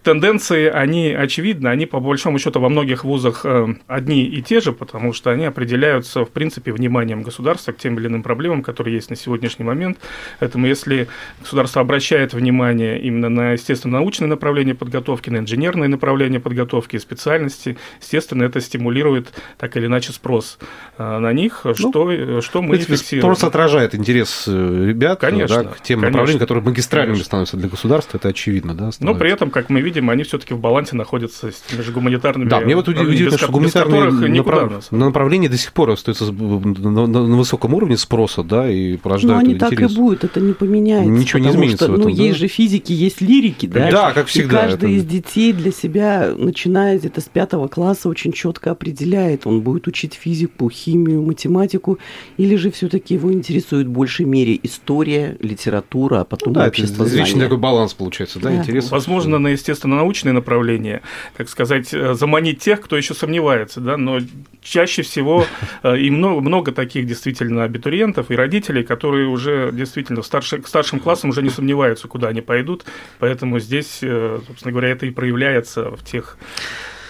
тенденции, 0.06 0.68
они 0.68 1.08
очевидны, 1.12 1.68
они 1.68 1.86
по 1.86 2.00
большому 2.00 2.38
счету 2.38 2.60
во 2.60 2.68
многих 2.68 3.04
вузах 3.04 3.44
одни 3.86 4.24
и 4.24 4.40
те 4.40 4.60
же, 4.60 4.72
потому 4.72 5.12
что 5.12 5.30
они 5.30 5.44
определяются, 5.44 6.24
в 6.24 6.30
принципе, 6.30 6.72
вниманием 6.72 7.22
государства 7.22 7.72
к 7.72 7.78
тем 7.78 7.98
или 7.98 8.06
иным 8.06 8.22
проблемам, 8.22 8.62
которые 8.62 8.94
есть 8.94 9.10
на 9.10 9.16
сегодняшний 9.16 9.64
момент. 9.64 9.98
Поэтому 10.38 10.66
если 10.66 11.08
государство 11.40 11.82
обращает 11.82 12.34
внимание 12.34 13.00
именно 13.00 13.28
на 13.28 13.52
естественно-научные 13.52 14.28
направления 14.28 14.74
подготовки, 14.74 15.30
на 15.30 15.38
инженерные 15.38 15.88
направления 15.88 16.38
подготовки, 16.38 16.98
специальности, 16.98 17.76
естественно, 18.00 18.44
это 18.44 18.60
стимулирует 18.60 19.32
так 19.58 19.76
или 19.76 19.86
иначе 19.86 20.12
спрос 20.12 20.58
э, 20.98 21.18
на 21.18 21.32
них, 21.32 21.62
ну, 21.64 21.74
что, 21.74 22.40
что 22.40 22.62
мы 22.62 22.78
фиксируем. 22.78 23.34
Спрос 23.34 23.44
отражает 23.44 23.94
интерес 23.94 24.44
э, 24.46 24.86
ребят 24.86 25.18
э, 25.18 25.30
конечно, 25.30 25.64
да, 25.64 25.70
к 25.70 25.80
тем 25.80 26.00
конечно, 26.00 26.06
направлениям, 26.06 26.40
которые 26.40 26.64
магистральными 26.64 27.14
конечно. 27.14 27.26
становятся 27.26 27.56
для 27.56 27.68
государства, 27.68 28.18
это 28.18 28.28
очевидно. 28.28 28.74
Да, 28.74 28.90
Но 29.00 29.14
при 29.14 29.32
этом, 29.32 29.50
как 29.50 29.70
мы 29.70 29.80
видим, 29.80 29.95
они 30.00 30.22
все-таки 30.22 30.54
в 30.54 30.58
балансе 30.58 30.96
находятся 30.96 31.50
с 31.50 31.60
теми 31.60 31.82
же 31.82 31.92
гуманитарными. 31.92 32.48
Да, 32.48 32.60
мне 32.60 32.76
вот 32.76 32.88
удивительно, 32.88 33.38
что 33.38 33.52
гуманитарные 33.52 34.10
направ... 34.10 34.90
направления 34.90 35.48
до 35.48 35.56
сих 35.56 35.72
пор 35.72 35.90
остаются 35.90 36.32
на, 36.32 37.06
на, 37.06 37.06
на 37.06 37.36
высоком 37.36 37.74
уровне 37.74 37.96
спроса, 37.96 38.42
да, 38.42 38.70
и 38.70 38.96
порождают 38.96 39.42
Но 39.42 39.50
они 39.50 39.58
так 39.58 39.72
и 39.72 39.86
будут, 39.86 40.24
это 40.24 40.40
не 40.40 40.52
поменяется. 40.52 41.10
Ничего 41.10 41.38
не 41.40 41.50
изменится 41.50 41.84
что, 41.84 41.92
в 41.92 41.98
этом, 41.98 42.10
Ну, 42.10 42.16
да? 42.16 42.22
есть 42.22 42.38
же 42.38 42.48
физики, 42.48 42.92
есть 42.92 43.20
лирики, 43.20 43.66
да? 43.66 43.90
Да, 43.90 44.12
как 44.12 44.26
всегда. 44.26 44.58
И 44.58 44.62
каждый 44.62 44.76
это... 44.76 44.98
из 44.98 45.04
детей 45.04 45.52
для 45.52 45.72
себя 45.72 46.34
начинает 46.36 47.00
где-то 47.00 47.20
с 47.20 47.24
пятого 47.24 47.68
класса 47.68 48.08
очень 48.08 48.32
четко 48.32 48.70
определяет, 48.70 49.46
он 49.46 49.60
будет 49.60 49.86
учить 49.86 50.14
физику, 50.14 50.70
химию, 50.70 51.22
математику, 51.22 51.98
или 52.36 52.56
же 52.56 52.70
все-таки 52.70 53.14
его 53.14 53.32
интересует 53.32 53.86
в 53.86 53.90
большей 53.90 54.26
мере 54.26 54.58
история, 54.62 55.36
литература, 55.40 56.20
а 56.20 56.24
потом 56.24 56.52
ну, 56.52 56.60
да, 56.60 56.66
общество 56.66 57.04
это 57.04 57.12
знания. 57.12 57.40
такой 57.40 57.58
баланс 57.58 57.94
получается, 57.94 58.38
да, 58.40 58.50
да. 58.50 58.56
интерес. 58.56 58.90
Возможно, 58.90 59.38
на 59.38 59.54
естественно-научные 59.86 60.32
направления, 60.32 61.02
так 61.36 61.48
сказать, 61.48 61.94
э, 61.94 62.14
заманить 62.14 62.60
тех, 62.60 62.80
кто 62.80 62.96
еще 62.96 63.14
сомневается, 63.14 63.80
да, 63.80 63.96
но 63.96 64.20
чаще 64.62 65.02
всего 65.02 65.46
э, 65.82 65.98
и 65.98 66.10
много, 66.10 66.40
много 66.40 66.72
таких 66.72 67.06
действительно 67.06 67.64
абитуриентов 67.64 68.30
и 68.30 68.36
родителей, 68.36 68.82
которые 68.82 69.28
уже 69.28 69.70
действительно 69.72 70.22
старше, 70.22 70.58
к 70.58 70.68
старшим 70.68 71.00
классам 71.00 71.30
уже 71.30 71.42
не 71.42 71.50
сомневаются, 71.50 72.08
куда 72.08 72.28
они 72.28 72.40
пойдут, 72.40 72.84
поэтому 73.18 73.60
здесь, 73.60 74.00
э, 74.02 74.40
собственно 74.46 74.72
говоря, 74.72 74.88
это 74.88 75.06
и 75.06 75.10
проявляется 75.10 75.90
в 75.90 76.04
тех 76.04 76.36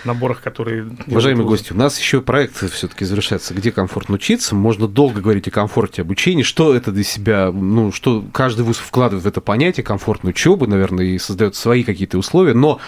наборах, 0.06 0.40
которые... 0.40 0.90
Уважаемые 1.06 1.46
гости, 1.46 1.72
у 1.72 1.76
нас 1.76 1.98
еще 1.98 2.20
проект 2.20 2.56
все-таки 2.72 3.04
завершается, 3.04 3.54
где 3.54 3.72
комфортно 3.72 4.14
учиться. 4.14 4.54
Можно 4.54 4.88
долго 4.88 5.20
говорить 5.20 5.48
о 5.48 5.50
комфорте 5.50 6.02
обучения, 6.02 6.42
что 6.42 6.74
это 6.74 6.92
для 6.92 7.04
себя, 7.04 7.50
ну, 7.52 7.92
что 7.92 8.24
каждый 8.32 8.64
вуз 8.64 8.78
вкладывает 8.78 9.24
в 9.24 9.28
это 9.28 9.40
понятие 9.40 9.84
комфортной 9.84 10.30
учебы, 10.30 10.66
наверное, 10.66 11.04
и 11.04 11.18
создает 11.18 11.56
свои 11.56 11.82
какие-то 11.84 12.18
условия, 12.18 12.54
но 12.54 12.80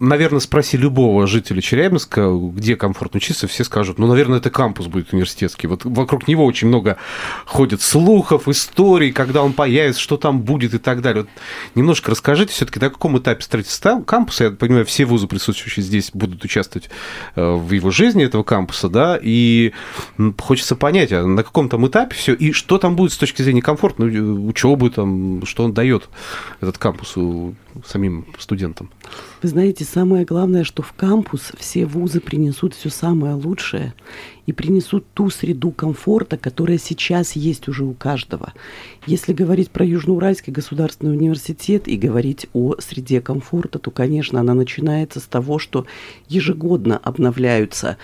наверное, 0.00 0.40
спроси 0.40 0.76
любого 0.76 1.26
жителя 1.26 1.60
Челябинска, 1.60 2.30
где 2.54 2.76
комфортно 2.76 3.18
учиться, 3.18 3.46
все 3.48 3.64
скажут, 3.64 3.98
ну, 3.98 4.06
наверное, 4.06 4.38
это 4.38 4.50
кампус 4.50 4.86
будет 4.86 5.12
университетский. 5.12 5.66
Вот 5.66 5.84
вокруг 5.84 6.28
него 6.28 6.44
очень 6.44 6.68
много 6.68 6.96
ходит 7.44 7.82
слухов, 7.82 8.48
историй, 8.48 9.12
когда 9.12 9.42
он 9.42 9.52
появится, 9.52 10.00
что 10.00 10.16
там 10.16 10.40
будет 10.40 10.74
и 10.74 10.78
так 10.78 11.00
далее. 11.02 11.22
Вот 11.22 11.30
немножко 11.74 12.10
расскажите 12.10 12.52
все-таки, 12.52 12.80
на 12.80 12.90
каком 12.90 13.18
этапе 13.18 13.42
строительства 13.42 14.00
кампуса, 14.02 14.44
я 14.44 14.50
понимаю, 14.50 14.86
все 14.86 15.04
вузы, 15.04 15.26
присутствующие 15.26 15.84
здесь, 15.84 16.10
будут 16.12 16.44
участвовать 16.44 16.90
э, 17.36 17.52
в 17.52 17.72
его 17.72 17.90
жизни, 17.90 18.24
этого 18.24 18.42
кампуса, 18.42 18.88
да, 18.88 19.18
и 19.20 19.72
хочется 20.38 20.76
понять, 20.76 21.12
а 21.12 21.26
на 21.26 21.42
каком 21.42 21.68
там 21.68 21.86
этапе 21.86 22.14
все, 22.14 22.34
и 22.34 22.52
что 22.52 22.78
там 22.78 22.96
будет 22.96 23.12
с 23.12 23.16
точки 23.16 23.42
зрения 23.42 23.62
комфортной 23.62 24.48
учебы, 24.48 24.90
там, 24.90 25.44
что 25.46 25.64
он 25.64 25.72
дает, 25.72 26.08
этот 26.60 26.78
кампус 26.78 27.14
самим 27.86 28.26
студентам? 28.38 28.90
Вы 29.42 29.48
знаете, 29.48 29.84
самое 29.84 30.24
главное, 30.24 30.64
что 30.64 30.82
в 30.82 30.92
кампус 30.92 31.52
все 31.58 31.86
вузы 31.86 32.20
принесут 32.20 32.74
все 32.74 32.90
самое 32.90 33.34
лучшее 33.34 33.94
и 34.46 34.52
принесут 34.52 35.04
ту 35.14 35.30
среду 35.30 35.70
комфорта, 35.70 36.36
которая 36.36 36.78
сейчас 36.78 37.32
есть 37.32 37.68
уже 37.68 37.84
у 37.84 37.94
каждого. 37.94 38.52
Если 39.06 39.32
говорить 39.32 39.70
про 39.70 39.84
Южноуральский 39.84 40.52
государственный 40.52 41.12
университет 41.12 41.86
и 41.86 41.96
говорить 41.96 42.46
о 42.52 42.74
среде 42.78 43.20
комфорта, 43.20 43.78
то, 43.78 43.90
конечно, 43.90 44.40
она 44.40 44.54
начинается 44.54 45.20
с 45.20 45.24
того, 45.24 45.58
что 45.58 45.86
ежегодно 46.28 46.96
обновляются 46.96 47.98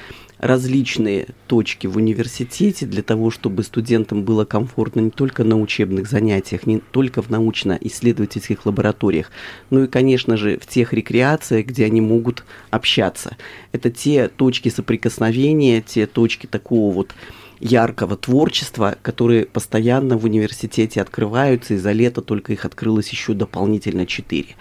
различные 0.44 1.28
точки 1.46 1.86
в 1.86 1.96
университете 1.96 2.84
для 2.84 3.02
того, 3.02 3.30
чтобы 3.30 3.62
студентам 3.62 4.24
было 4.24 4.44
комфортно 4.44 5.00
не 5.00 5.10
только 5.10 5.42
на 5.42 5.58
учебных 5.58 6.06
занятиях, 6.06 6.66
не 6.66 6.80
только 6.80 7.22
в 7.22 7.30
научно-исследовательских 7.30 8.66
лабораториях, 8.66 9.30
но 9.70 9.84
и, 9.84 9.86
конечно 9.86 10.36
же, 10.36 10.58
в 10.58 10.66
тех 10.66 10.92
рекреациях, 10.92 11.64
где 11.64 11.86
они 11.86 12.02
могут 12.02 12.44
общаться. 12.70 13.38
Это 13.72 13.90
те 13.90 14.28
точки 14.28 14.68
соприкосновения, 14.68 15.80
те 15.80 16.06
точки 16.06 16.46
такого 16.46 16.92
вот 16.92 17.14
яркого 17.60 18.18
творчества, 18.18 18.96
которые 19.00 19.46
постоянно 19.46 20.18
в 20.18 20.26
университете 20.26 21.00
открываются, 21.00 21.72
и 21.72 21.78
за 21.78 21.92
лето 21.92 22.20
только 22.20 22.52
их 22.52 22.66
открылось 22.66 23.08
еще 23.08 23.32
дополнительно 23.32 24.04
четыре. 24.04 24.56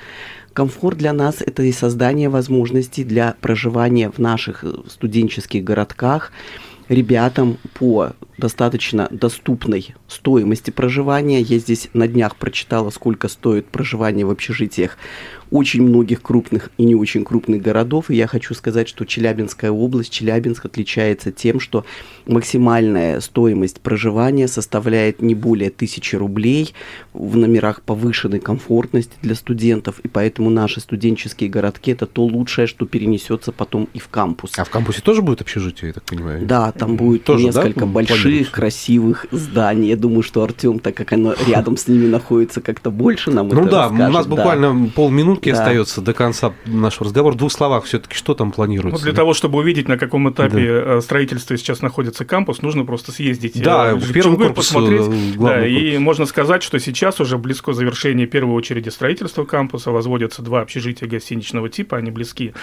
Комфорт 0.53 0.99
для 0.99 1.13
нас– 1.13 1.37
это 1.45 1.63
и 1.63 1.71
создание 1.71 2.29
возможностей 2.29 3.03
для 3.03 3.35
проживания 3.41 4.11
в 4.11 4.19
наших 4.19 4.63
э, 4.63 4.71
студенческих 4.87 5.63
городках 5.63 6.31
ребятам 6.89 7.57
по 7.73 8.11
достаточно 8.37 9.07
доступной 9.09 9.95
стоимости 10.07 10.69
проживания. 10.69 11.41
Я 11.41 11.57
здесь 11.57 11.89
на 11.93 12.07
днях 12.07 12.35
прочитала, 12.35 12.91
сколько 12.91 13.29
стоит 13.29 13.65
проживание 13.67 14.25
в 14.25 14.29
общежитиях 14.29 14.97
очень 15.53 15.83
многих 15.83 16.23
крупных 16.23 16.71
и 16.79 16.83
не 16.83 16.95
очень 16.95 17.23
крупных 17.23 17.61
городов. 17.61 18.09
И 18.09 18.15
я 18.15 18.25
хочу 18.25 18.55
сказать, 18.55 18.89
что 18.89 19.05
Челябинская 19.05 19.69
область, 19.69 20.11
Челябинск 20.11 20.65
отличается 20.65 21.31
тем, 21.31 21.59
что 21.59 21.85
максимальная 22.25 23.19
стоимость 23.19 23.79
проживания 23.79 24.47
составляет 24.47 25.21
не 25.21 25.35
более 25.35 25.69
тысячи 25.69 26.15
рублей 26.15 26.73
в 27.13 27.37
номерах 27.37 27.83
повышенной 27.83 28.39
комфортности 28.39 29.13
для 29.21 29.35
студентов. 29.35 29.99
И 29.99 30.07
поэтому 30.07 30.49
наши 30.49 30.81
студенческие 30.81 31.51
городки– 31.51 31.91
это 31.93 32.07
то 32.07 32.23
лучшее, 32.25 32.65
что 32.65 32.87
перенесется 32.87 33.51
потом 33.51 33.87
и 33.93 33.99
в 33.99 34.07
кампус. 34.07 34.53
А 34.57 34.63
в 34.63 34.71
кампусе 34.71 35.01
тоже 35.03 35.21
будет 35.21 35.41
общежитие, 35.41 35.89
я 35.89 35.93
так 35.93 36.03
понимаю? 36.03 36.47
Да, 36.47 36.71
там 36.71 36.95
будет 36.95 37.25
тоже, 37.25 37.45
несколько 37.45 37.81
да? 37.81 37.85
больших, 37.85 38.49
красивых 38.49 39.27
зданий. 39.29 39.89
Я 39.89 39.97
думаю, 39.97 40.23
что 40.23 40.41
Артем, 40.41 40.79
так 40.79 40.95
как 40.95 41.13
оно 41.13 41.35
рядом 41.47 41.77
с 41.77 41.87
ними 41.87 42.07
находится, 42.07 42.59
как-то 42.59 42.89
больше 42.89 43.29
нам 43.29 43.49
ну 43.49 43.61
это 43.61 43.69
да, 43.69 43.81
расскажет. 43.83 44.09
у 44.09 44.13
нас 44.13 44.25
буквально 44.25 44.73
да. 44.73 44.89
Минутки 45.43 45.51
да. 45.51 45.59
остается 45.59 46.01
до 46.01 46.13
конца 46.13 46.53
нашего 46.65 47.05
разговора. 47.05 47.33
В 47.33 47.37
двух 47.37 47.51
словах 47.51 47.85
все-таки 47.85 48.15
что 48.15 48.33
там 48.33 48.51
планируется? 48.51 48.99
Ну, 48.99 49.03
для 49.03 49.13
того, 49.13 49.33
чтобы 49.33 49.59
увидеть, 49.59 49.87
на 49.87 49.97
каком 49.97 50.29
этапе 50.29 50.83
да. 50.83 50.97
Э, 50.97 51.01
строительства 51.01 51.57
сейчас 51.57 51.81
находится 51.81 52.25
кампус, 52.25 52.61
нужно 52.61 52.85
просто 52.85 53.11
съездить 53.11 53.61
да, 53.61 53.91
э, 53.91 53.95
в, 53.95 54.11
первый 54.11 54.37
корпус, 54.37 54.67
посмотреть. 54.67 55.01
Э, 55.01 55.39
да, 55.39 55.67
и 55.67 55.97
можно 55.97 56.25
сказать, 56.25 56.63
что 56.63 56.79
сейчас 56.79 57.19
уже 57.19 57.37
близко 57.37 57.73
завершение 57.73 58.27
первой 58.27 58.53
очереди 58.53 58.89
строительства 58.89 59.45
кампуса. 59.45 59.91
Возводятся 59.91 60.41
два 60.41 60.61
общежития 60.61 61.07
гостиничного 61.07 61.69
типа, 61.69 61.97
они 61.97 62.11
близки 62.11 62.53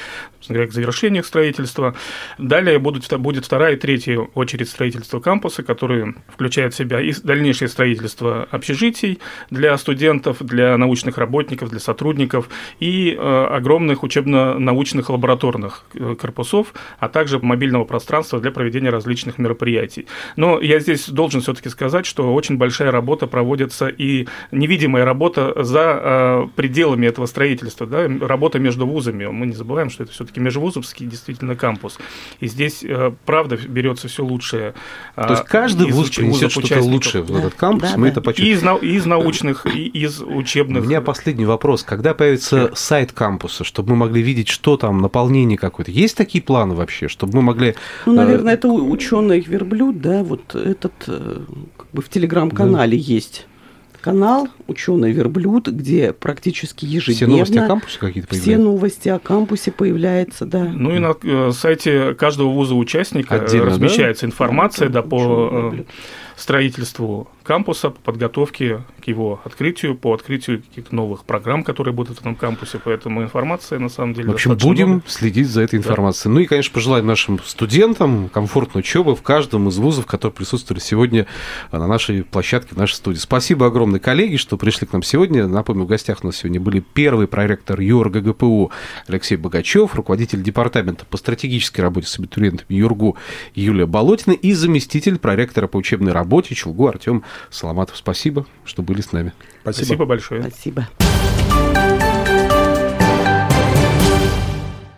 к 0.48 0.72
завершению 0.72 1.24
строительства. 1.24 1.94
Далее 2.38 2.78
будут, 2.78 3.12
будет 3.18 3.44
вторая 3.44 3.74
и 3.74 3.76
третья 3.76 4.18
очередь 4.34 4.68
строительства 4.68 5.20
кампуса, 5.20 5.62
которые 5.62 6.14
включают 6.32 6.74
в 6.74 6.76
себя 6.76 7.00
и 7.00 7.12
дальнейшее 7.22 7.68
строительство 7.68 8.48
общежитий 8.50 9.18
для 9.50 9.76
студентов, 9.78 10.38
для 10.40 10.76
научных 10.76 11.18
работников, 11.18 11.70
для 11.70 11.80
сотрудников 11.80 12.48
и 12.78 13.16
э, 13.18 13.44
огромных 13.50 14.02
учебно-научных 14.02 15.10
лабораторных 15.10 15.84
э, 15.94 16.14
корпусов, 16.14 16.74
а 16.98 17.08
также 17.08 17.38
мобильного 17.38 17.84
пространства 17.84 18.40
для 18.40 18.50
проведения 18.50 18.90
различных 18.90 19.38
мероприятий. 19.38 20.06
Но 20.36 20.60
я 20.60 20.80
здесь 20.80 21.08
должен 21.08 21.40
все-таки 21.40 21.68
сказать, 21.68 22.06
что 22.06 22.34
очень 22.34 22.56
большая 22.56 22.90
работа 22.90 23.26
проводится 23.26 23.88
и 23.88 24.26
невидимая 24.50 25.04
работа 25.04 25.62
за 25.62 26.00
э, 26.02 26.46
пределами 26.56 27.06
этого 27.06 27.26
строительства, 27.26 27.86
да, 27.86 28.08
работа 28.20 28.58
между 28.58 28.86
вузами. 28.86 29.26
Мы 29.26 29.46
не 29.46 29.54
забываем, 29.54 29.90
что 29.90 30.02
это 30.02 30.12
все-таки 30.12 30.40
межвузовский 30.40 31.06
действительно 31.06 31.56
кампус. 31.56 31.98
И 32.40 32.46
здесь, 32.46 32.84
правда, 33.24 33.56
берется 33.56 34.08
все 34.08 34.24
лучшее. 34.24 34.74
То 35.16 35.30
есть 35.30 35.44
каждый 35.44 35.90
вуз 35.90 36.10
принесет 36.10 36.50
что-то 36.50 36.80
лучшее 36.82 37.22
в 37.22 37.36
этот 37.36 37.54
кампус, 37.54 37.90
да, 37.90 37.96
мы 37.96 38.06
да. 38.06 38.12
это 38.12 38.20
почувствуем. 38.20 38.78
И 38.78 38.86
из, 38.86 38.96
из 39.00 39.06
научных, 39.06 39.66
и 39.66 39.86
из 39.86 40.20
учебных. 40.20 40.84
У 40.84 40.86
меня 40.86 41.00
последний 41.00 41.44
вопрос. 41.44 41.82
Когда 41.82 42.14
появится 42.14 42.59
сайт 42.74 43.12
кампуса, 43.12 43.64
чтобы 43.64 43.90
мы 43.90 43.96
могли 43.96 44.22
видеть, 44.22 44.48
что 44.48 44.76
там, 44.76 45.00
наполнение 45.00 45.58
какое-то. 45.58 45.90
Есть 45.90 46.16
такие 46.16 46.42
планы 46.42 46.74
вообще, 46.74 47.08
чтобы 47.08 47.36
мы 47.36 47.42
могли... 47.42 47.74
Ну, 48.06 48.12
наверное, 48.12 48.52
э... 48.52 48.56
это 48.56 48.68
ученый 48.68 49.40
верблюд, 49.40 50.00
да, 50.00 50.22
вот 50.22 50.54
этот 50.54 50.92
э, 51.06 51.40
как 51.76 51.86
бы 51.92 52.02
в 52.02 52.08
телеграм-канале 52.08 52.96
да. 52.96 53.04
есть 53.04 53.46
канал 54.00 54.48
«Ученый 54.66 55.12
верблюд», 55.12 55.68
где 55.68 56.12
практически 56.12 56.84
ежедневно... 56.84 57.14
Все 57.14 57.26
новости 57.26 57.58
о 57.58 57.66
кампусе 57.66 57.98
какие-то 57.98 58.28
появляются? 58.28 58.50
Все 58.50 58.58
новости 58.58 59.08
о 59.08 59.18
кампусе 59.18 59.72
появляются, 59.72 60.46
да. 60.46 60.64
Ну 60.64 60.94
и 60.94 60.98
на 60.98 61.14
э, 61.22 61.52
сайте 61.52 62.14
каждого 62.14 62.50
вуза-участника 62.50 63.36
Отдельно, 63.36 63.66
размещается 63.66 64.22
да? 64.22 64.28
информация 64.28 64.88
да, 64.88 65.02
по 65.02 65.72
э, 65.74 65.82
строительству 66.36 67.28
кампуса, 67.50 67.90
по 67.90 68.00
подготовке 68.12 68.84
к 69.02 69.08
его 69.08 69.40
открытию, 69.42 69.96
по 69.96 70.14
открытию 70.14 70.62
каких-то 70.62 70.94
новых 70.94 71.24
программ, 71.24 71.64
которые 71.64 71.92
будут 71.92 72.18
в 72.18 72.20
этом 72.20 72.36
кампусе. 72.36 72.78
Поэтому 72.84 73.24
информация, 73.24 73.80
на 73.80 73.88
самом 73.88 74.14
деле, 74.14 74.28
В 74.28 74.34
общем, 74.34 74.56
будем 74.56 74.88
много. 74.88 75.02
следить 75.08 75.48
за 75.48 75.62
этой 75.62 75.80
информацией. 75.80 76.32
Да. 76.32 76.34
Ну 76.34 76.40
и, 76.42 76.46
конечно, 76.46 76.72
пожелаем 76.72 77.06
нашим 77.06 77.40
студентам 77.42 78.28
комфортной 78.28 78.82
учебы 78.82 79.16
в 79.16 79.22
каждом 79.22 79.68
из 79.68 79.78
вузов, 79.78 80.06
которые 80.06 80.32
присутствовали 80.32 80.80
сегодня 80.80 81.26
на 81.72 81.88
нашей 81.88 82.22
площадке, 82.22 82.76
в 82.76 82.78
нашей 82.78 82.94
студии. 82.94 83.18
Спасибо 83.18 83.66
огромное, 83.66 83.98
коллеги, 83.98 84.36
что 84.36 84.56
пришли 84.56 84.86
к 84.86 84.92
нам 84.92 85.02
сегодня. 85.02 85.48
Напомню, 85.48 85.86
в 85.86 85.88
гостях 85.88 86.18
у 86.22 86.28
нас 86.28 86.36
сегодня 86.36 86.60
были 86.60 86.78
первый 86.78 87.26
проректор 87.26 87.80
ЮРГ 87.80 88.18
ГПУ 88.18 88.70
Алексей 89.08 89.34
Богачев, 89.34 89.96
руководитель 89.96 90.40
департамента 90.40 91.04
по 91.04 91.16
стратегической 91.16 91.80
работе 91.80 92.06
с 92.06 92.16
абитуриентами 92.16 92.66
ЮРГУ 92.68 93.16
Юлия 93.56 93.86
Болотина 93.86 94.34
и 94.34 94.52
заместитель 94.52 95.18
проректора 95.18 95.66
по 95.66 95.78
учебной 95.78 96.12
работе 96.12 96.54
Чулгу 96.54 96.86
Артем 96.86 97.24
Соломатов, 97.48 97.96
спасибо, 97.96 98.46
что 98.64 98.82
были 98.82 99.00
с 99.00 99.12
нами. 99.12 99.32
Спасибо, 99.62 99.84
спасибо 99.84 100.04
большое. 100.06 100.42
Спасибо. 100.42 100.88